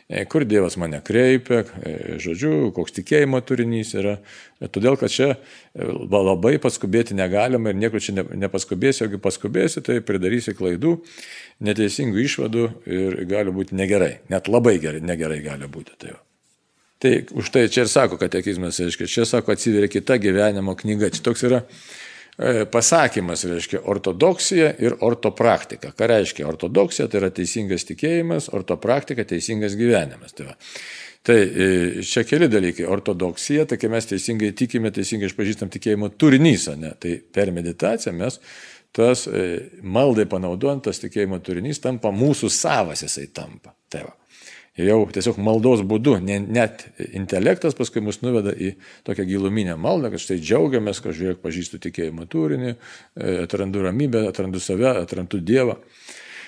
E, 0.10 0.26
kur 0.26 0.44
Dievas 0.46 0.76
mane 0.78 1.00
kreipia, 1.06 1.62
e, 1.64 2.18
žodžiu, 2.22 2.72
koks 2.76 2.94
tikėjimo 2.98 3.40
turinys 3.48 3.94
yra. 3.96 4.18
E, 4.60 4.68
todėl, 4.68 4.98
kad 5.00 5.14
čia 5.14 5.30
labai 5.74 6.58
paskubėti 6.62 7.16
negalima 7.16 7.72
ir 7.72 7.80
nieko 7.80 8.02
čia 8.04 8.18
nepaskubėsi, 8.20 9.06
jeigu 9.06 9.22
paskubėsi, 9.24 9.82
tai 9.86 10.02
pridarysi 10.06 10.54
klaidų, 10.60 10.98
neteisingų 11.64 12.22
išvadų 12.28 12.68
ir 13.00 13.18
gali 13.32 13.56
būti 13.56 13.80
negerai. 13.80 14.18
Net 14.34 14.52
labai 14.52 14.76
gerai, 14.84 15.02
negerai 15.02 15.40
gali 15.46 15.72
būti. 15.72 15.96
Tai, 16.04 16.18
tai 17.04 17.18
už 17.36 17.52
tai 17.52 17.68
čia 17.68 17.84
ir 17.84 17.92
sako 17.92 18.18
katekizmas, 18.22 18.80
reiškia, 18.80 19.12
čia 19.12 19.28
sako 19.28 19.54
atsiveria 19.54 19.92
kita 19.92 20.18
gyvenimo 20.24 20.78
knyga. 20.80 21.12
Čia 21.12 21.28
toks 21.28 21.46
yra 21.50 21.62
E, 22.38 22.66
pasakymas 22.66 23.44
reiškia 23.46 23.84
ortodoksija 23.86 24.72
ir 24.82 24.96
ortopraktika. 25.06 25.92
Ką 25.94 26.08
reiškia 26.10 26.48
ortodoksija? 26.50 27.06
Tai 27.08 27.20
yra 27.22 27.30
teisingas 27.34 27.86
tikėjimas, 27.86 28.50
ortopraktika 28.58 29.26
teisingas 29.30 29.76
gyvenimas. 29.78 30.34
Tai, 30.34 30.48
va. 30.50 30.56
tai 31.22 31.38
e, 31.46 31.68
čia 32.10 32.24
keli 32.26 32.50
dalykai. 32.50 32.88
Ortodoksija, 32.90 33.68
tai 33.70 33.78
kai 33.78 33.92
mes 33.94 34.10
teisingai 34.10 34.50
tikime, 34.58 34.90
teisingai 34.96 35.30
išpažįstam 35.30 35.70
tikėjimo 35.76 36.10
turinys, 36.18 36.72
ne? 36.80 36.96
tai 36.98 37.20
per 37.22 37.54
meditaciją 37.54 38.16
mes 38.18 38.42
tas 38.94 39.28
e, 39.30 39.46
maldai 39.82 40.26
panaudojant 40.30 40.84
tas 40.86 41.00
tikėjimo 41.02 41.38
turinys 41.42 41.80
tampa 41.82 42.10
mūsų 42.14 42.50
savas, 42.54 43.06
jisai 43.06 43.30
tampa. 43.34 43.78
Tai 43.94 44.08
va. 44.08 44.18
Jau 44.74 45.04
tiesiog 45.14 45.38
maldos 45.38 45.84
būdu, 45.86 46.16
ne, 46.26 46.40
net 46.42 46.88
intelektas 47.14 47.76
paskui 47.78 48.02
mus 48.02 48.24
nuveda 48.24 48.50
į 48.58 48.72
tokią 49.06 49.28
giluminę 49.30 49.76
maldą, 49.78 50.10
kad 50.10 50.22
štai 50.24 50.40
džiaugiamės, 50.42 51.02
kad 51.04 51.14
žiūrėk, 51.14 51.44
pažįstu 51.44 51.78
tikėjimo 51.84 52.26
turinį, 52.26 52.72
e, 52.74 53.36
atrandu 53.44 53.84
ramybę, 53.86 54.24
atrandu 54.32 54.58
save, 54.64 54.96
atrandu 55.04 55.38
Dievą. 55.46 55.76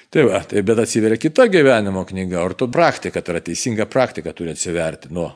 Tai 0.10 0.24
va, 0.26 0.40
tai 0.42 0.64
bet 0.66 0.82
atsiveria 0.82 1.20
kita 1.22 1.46
gyvenimo 1.54 2.02
knyga, 2.10 2.40
orto 2.42 2.66
praktika, 2.72 3.22
tai 3.22 3.36
yra 3.36 3.44
teisinga 3.46 3.86
praktika 3.86 4.34
turi 4.34 4.56
atsiverti 4.56 5.14
nuo 5.14 5.28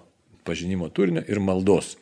pažinimo 0.49 0.89
turinio 0.89 1.21
ir 1.29 1.43
maldos. 1.45 1.93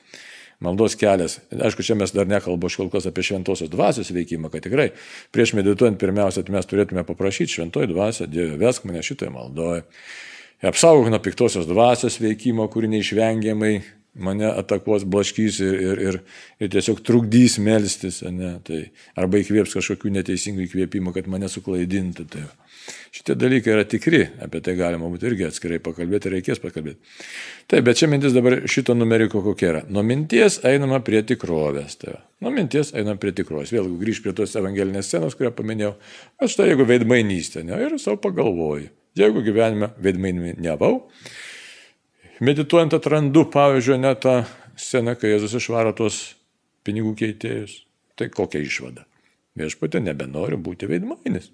Maldos 0.64 0.96
kelias. 0.98 1.36
Aišku, 1.52 1.84
čia 1.84 1.98
mes 2.00 2.16
dar 2.16 2.32
nekalbu 2.32 2.72
iš 2.72 2.80
kol 2.80 2.88
kas 2.94 3.10
apie 3.12 3.28
šventosios 3.28 3.70
dvasios 3.70 4.08
veikimą, 4.16 4.48
kad 4.54 4.64
tikrai 4.64 4.88
prieš 5.36 5.52
medituojant 5.60 6.00
pirmiausia, 6.00 6.48
mes 6.54 6.72
turėtume 6.72 7.04
paprašyti 7.06 7.60
šventoji 7.60 7.92
dvasia, 7.92 8.32
Dieve, 8.32 8.56
vesk 8.64 8.88
mane 8.88 9.04
šitoje 9.04 9.36
maldoje 9.36 9.84
apsaugok 10.66 11.12
nuo 11.14 11.22
piktosios 11.24 11.68
dvasios 11.70 12.20
veikimo, 12.22 12.68
kuri 12.72 12.90
neišvengiamai 12.96 13.76
mane 14.18 14.48
atakuos 14.50 15.06
blaškys 15.06 15.60
ir, 15.62 15.76
ir, 15.82 16.00
ir, 16.10 16.20
ir 16.62 16.72
tiesiog 16.74 17.02
trukdys 17.06 17.58
melstis, 17.64 18.22
ne, 18.34 18.56
tai, 18.66 18.88
arba 19.20 19.42
įkvėps 19.42 19.78
kažkokių 19.78 20.14
neteisingų 20.18 20.66
įkvėpimų, 20.66 21.14
kad 21.16 21.30
mane 21.30 21.50
suklaidintų. 21.52 22.26
Tai. 22.34 22.46
Šitie 23.12 23.36
dalykai 23.40 23.74
yra 23.74 23.84
tikri, 23.90 24.22
apie 24.44 24.62
tai 24.64 24.78
galima 24.80 25.10
būtų 25.12 25.32
irgi 25.32 25.48
atskirai 25.50 25.80
pakalbėti, 25.84 26.32
reikės 26.32 26.62
pakalbėti. 26.64 27.00
Taip, 27.68 27.84
bet 27.88 28.00
čia 28.00 28.10
mintis 28.12 28.36
dabar 28.36 28.62
šito 28.70 28.96
numeriko 28.96 29.42
kokia 29.44 29.72
yra. 29.74 29.82
Nuo 29.92 30.04
minties 30.08 30.62
einama 30.68 31.02
prie 31.06 31.22
tikrovės. 31.28 31.98
Tai. 32.02 32.18
Nuo 32.44 32.54
minties 32.56 32.94
einama 32.96 33.20
prie 33.22 33.34
tikrovės. 33.36 33.74
Vėl 33.76 33.90
grįžt 34.00 34.24
prie 34.24 34.36
tos 34.38 34.56
evangelinės 34.60 35.12
scenos, 35.12 35.36
kurią 35.40 35.52
paminėjau. 35.58 35.98
Aš 36.48 36.60
tai 36.60 36.72
jeigu 36.72 36.88
veidmainystė, 36.88 37.66
ne, 37.68 37.82
ir 37.88 37.98
savo 38.02 38.22
pagalvoju. 38.24 38.94
Jeigu 39.18 39.42
gyvenime 39.46 39.92
veidmainiavau, 40.04 40.94
medituojant 42.46 42.94
atrandu, 42.98 43.48
pavyzdžiui, 43.54 44.00
net 44.04 44.22
tą 44.26 44.40
sceną, 44.78 45.18
kai 45.18 45.34
Jėzus 45.34 45.58
išvaro 45.58 45.94
tuos 45.98 46.22
pinigų 46.86 47.16
keitėjus, 47.18 47.80
tai 48.18 48.30
kokia 48.34 48.62
išvada? 48.62 49.08
Viešpatė 49.58 50.04
nebenori 50.06 50.60
būti 50.62 50.90
veidmainis. 50.90 51.50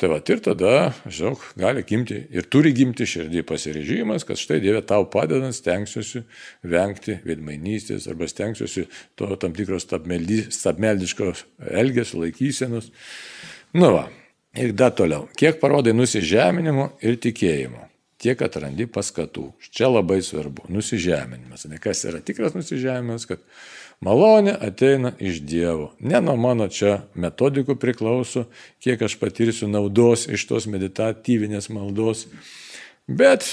Tai 0.00 0.08
va 0.08 0.20
ir 0.24 0.40
tada, 0.40 0.70
žinok, 1.04 1.42
gali 1.60 1.82
gimti 1.86 2.16
ir 2.32 2.46
turi 2.50 2.72
gimti 2.74 3.04
širdį 3.06 3.42
pasirežimas, 3.46 4.24
kad 4.24 4.40
štai 4.40 4.56
Dieve 4.62 4.80
tau 4.88 5.04
padedant 5.10 5.54
stengsiuosi 5.54 6.22
vengti 6.64 7.18
veidmainystės 7.26 8.08
arba 8.10 8.26
stengsiuosi 8.30 8.86
to 9.20 9.28
tam 9.36 9.52
tikros 9.54 9.84
stabmeldiškos 9.84 11.44
elgesio 11.82 12.22
laikysenos. 12.24 12.88
Nu 13.76 13.92
va, 13.92 14.06
Ir 14.52 14.74
dar 14.76 14.90
toliau, 14.92 15.30
kiek 15.32 15.56
parodai 15.62 15.94
nusižeminimo 15.96 16.90
ir 17.00 17.16
tikėjimo, 17.24 17.86
tiek 18.20 18.42
atrandi 18.44 18.84
paskatų. 18.84 19.46
Čia 19.72 19.88
labai 19.88 20.18
svarbu- 20.20 20.66
nusižeminimas. 20.76 21.64
Ne 21.70 21.78
kas 21.78 22.04
yra 22.04 22.20
tikras 22.20 22.52
nusižeminimas, 22.52 23.24
kad 23.26 23.40
malonė 24.04 24.52
ateina 24.60 25.14
iš 25.18 25.40
Dievo. 25.40 25.92
Ne 26.00 26.20
nuo 26.20 26.36
mano 26.36 26.68
čia 26.68 27.02
metodikų 27.16 27.78
priklauso, 27.80 28.44
kiek 28.78 29.00
aš 29.00 29.16
patirsiu 29.16 29.68
naudos 29.68 30.28
iš 30.28 30.44
tos 30.46 30.66
meditatyvinės 30.66 31.70
maldos, 31.70 32.26
bet 33.08 33.48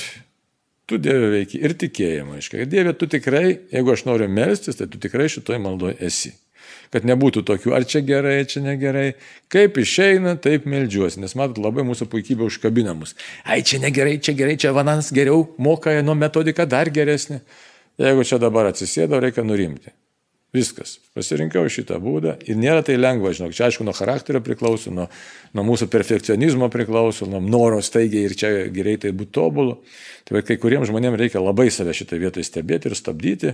tu 0.85 0.97
Dieve 0.97 1.31
veiki 1.31 1.63
ir 1.63 1.73
tikėjimo. 1.73 2.35
Aiškiai, 2.35 2.67
Dieve, 2.67 2.93
tu 2.93 3.07
tikrai, 3.07 3.57
jeigu 3.71 3.93
aš 3.93 4.03
noriu 4.03 4.27
melstis, 4.27 4.75
tai 4.75 4.87
tu 4.87 4.97
tikrai 4.97 5.29
šitoj 5.29 5.59
maldoje 5.59 5.95
esi 6.01 6.33
kad 6.93 7.07
nebūtų 7.07 7.43
tokių, 7.47 7.73
ar 7.75 7.85
čia 7.89 8.01
gerai, 8.05 8.41
čia 8.49 8.63
negerai. 8.65 9.07
Kaip 9.51 9.77
išeina, 9.81 10.35
taip 10.41 10.67
melžiuosi, 10.69 11.21
nes 11.23 11.35
matot, 11.39 11.61
labai 11.63 11.85
mūsų 11.87 12.09
puikybė 12.11 12.47
užkabina 12.47 12.95
mus. 12.97 13.15
Ai, 13.45 13.61
čia 13.65 13.81
negerai, 13.83 14.17
čia 14.23 14.37
gerai, 14.37 14.57
čia 14.61 14.73
vanas 14.75 15.13
geriau, 15.15 15.47
moka 15.57 15.93
nuo 16.05 16.17
metodika 16.17 16.67
dar 16.69 16.91
geresnė. 16.93 17.41
Jeigu 17.99 18.23
čia 18.23 18.39
dabar 18.39 18.71
atsisėdo, 18.71 19.19
reikia 19.19 19.43
nurimti. 19.43 19.91
Viskas. 20.55 20.95
Pasirinkau 21.13 21.67
šitą 21.69 21.99
būdą 22.01 22.33
ir 22.49 22.57
nėra 22.57 22.81
tai 22.85 22.95
lengva, 22.97 23.29
žinok, 23.37 23.51
čia 23.53 23.67
aišku 23.67 23.85
nuo 23.85 23.93
charakterio 23.93 24.41
priklauso, 24.41 24.89
nuo, 24.89 25.05
nuo 25.53 25.65
mūsų 25.67 25.85
perfekcionizmo 25.93 26.71
priklauso, 26.73 27.27
nuo 27.29 27.41
noro 27.43 27.83
staigiai 27.85 28.25
ir 28.25 28.33
čia 28.37 28.49
greitai 28.73 29.11
būti 29.13 29.35
tobulu. 29.37 29.77
Tai 30.25 30.41
kai 30.47 30.57
kuriems 30.61 30.89
žmonėms 30.89 31.21
reikia 31.21 31.43
labai 31.43 31.67
save 31.73 31.93
šitą 31.93 32.17
vietą 32.21 32.41
stebėti 32.45 32.89
ir 32.89 32.97
stabdyti. 32.97 33.53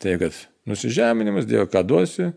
Tai 0.00 0.16
kad 0.22 0.40
nusižeminimas, 0.70 1.44
Dievo, 1.50 1.68
ką 1.68 1.84
duosi, 1.84 2.30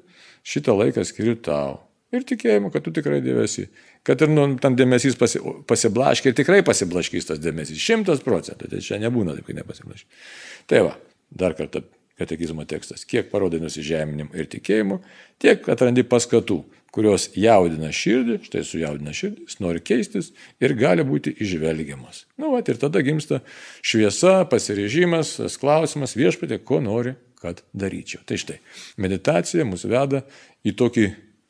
šitą 0.43 0.75
laiką 0.81 1.07
skiriu 1.07 1.37
tau. 1.39 1.79
Ir 2.13 2.27
tikėjimu, 2.27 2.69
kad 2.75 2.83
tu 2.85 2.91
tikrai 2.93 3.23
dėmesį. 3.23 3.69
Kad 4.05 4.21
ir 4.21 4.29
nu, 4.35 4.49
tam 4.61 4.75
dėmesys 4.77 5.15
pasi, 5.17 5.39
pasiblaškia 5.69 6.29
ir 6.29 6.37
tikrai 6.37 6.59
pasiblaškys 6.67 7.31
tas 7.31 7.39
dėmesys. 7.41 7.79
Šimtas 7.81 8.21
procentų. 8.25 8.67
Tai 8.69 8.83
čia 8.83 8.99
nebūna 9.01 9.39
taip, 9.39 9.47
kad 9.47 9.63
nepasiblaškia. 9.63 10.23
Tai 10.69 10.87
va, 10.91 10.95
dar 11.31 11.55
kartą 11.57 11.81
katekizmo 12.19 12.65
tekstas. 12.69 13.05
Kiek 13.09 13.31
parodai 13.31 13.61
nusižeminimu 13.63 14.37
ir 14.37 14.49
tikėjimu, 14.51 14.99
tiek 15.41 15.67
atrandi 15.71 16.05
paskatų, 16.07 16.61
kurios 16.93 17.31
jaudina 17.33 17.89
širdį, 17.89 18.37
štai 18.45 18.61
sujaudina 18.69 19.15
širdį, 19.17 19.47
jis 19.47 19.59
nori 19.63 19.81
keistis 19.81 20.29
ir 20.61 20.75
gali 20.77 21.01
būti 21.07 21.33
išvelgiamas. 21.41 22.27
Na, 22.37 22.45
nu, 22.45 22.53
va, 22.53 22.61
ir 22.61 22.77
tada 22.77 23.01
gimsta 23.05 23.41
šviesa, 23.81 24.43
pasirežimas, 24.51 25.39
klausimas 25.61 26.13
viešpatė, 26.19 26.61
ko 26.61 26.83
nori 26.85 27.15
kad 27.43 27.59
daryčiau. 27.75 28.23
Tai 28.25 28.37
štai, 28.39 28.59
meditacija 29.03 29.65
mus 29.67 29.83
veda 29.89 30.23
į 30.63 30.75
tokį 30.79 31.07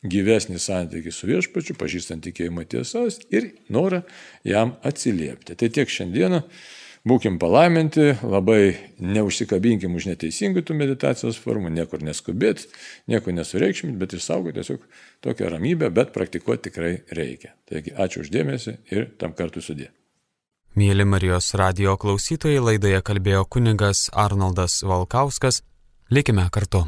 gyvesnį 0.10 0.60
santykį 0.60 1.12
su 1.14 1.30
viešpačiu, 1.30 1.76
pažįstant 1.80 2.26
tikėjimo 2.26 2.66
tiesas 2.68 3.22
ir 3.32 3.52
norą 3.72 4.02
jam 4.48 4.74
atsiliepti. 4.84 5.56
Tai 5.60 5.70
tiek 5.70 5.92
šiandieną. 5.92 6.42
Būkim 7.04 7.36
palaiminti, 7.36 8.14
labai 8.24 8.78
neužsikabinkim 9.04 9.96
už 10.00 10.06
neteisingų 10.14 10.62
tų 10.64 10.78
meditacijos 10.80 11.36
formų, 11.36 11.74
niekur 11.76 12.00
neskubėt, 12.00 12.64
nieko 13.12 13.34
nesureikšmint, 13.36 13.98
bet 14.00 14.16
išsaugoti 14.16 14.62
tiesiog 14.62 14.86
tokią 15.28 15.52
ramybę, 15.52 15.92
bet 15.92 16.14
praktikuoti 16.16 16.70
tikrai 16.70 16.94
reikia. 17.12 17.52
Taigi 17.68 17.92
ačiū 17.92 18.24
uždėmesi 18.24 18.78
ir 18.96 19.12
tam 19.20 19.36
kartu 19.36 19.60
sudė. 19.60 19.90
Mėly 20.80 21.04
Marijos 21.04 21.52
radio 21.60 21.98
klausytojai 22.00 22.64
laidoje 22.64 23.04
kalbėjo 23.06 23.44
kuningas 23.52 24.08
Arnoldas 24.16 24.80
Valkauskas, 24.88 25.60
Likime 26.14 26.48
kartu. 26.52 26.86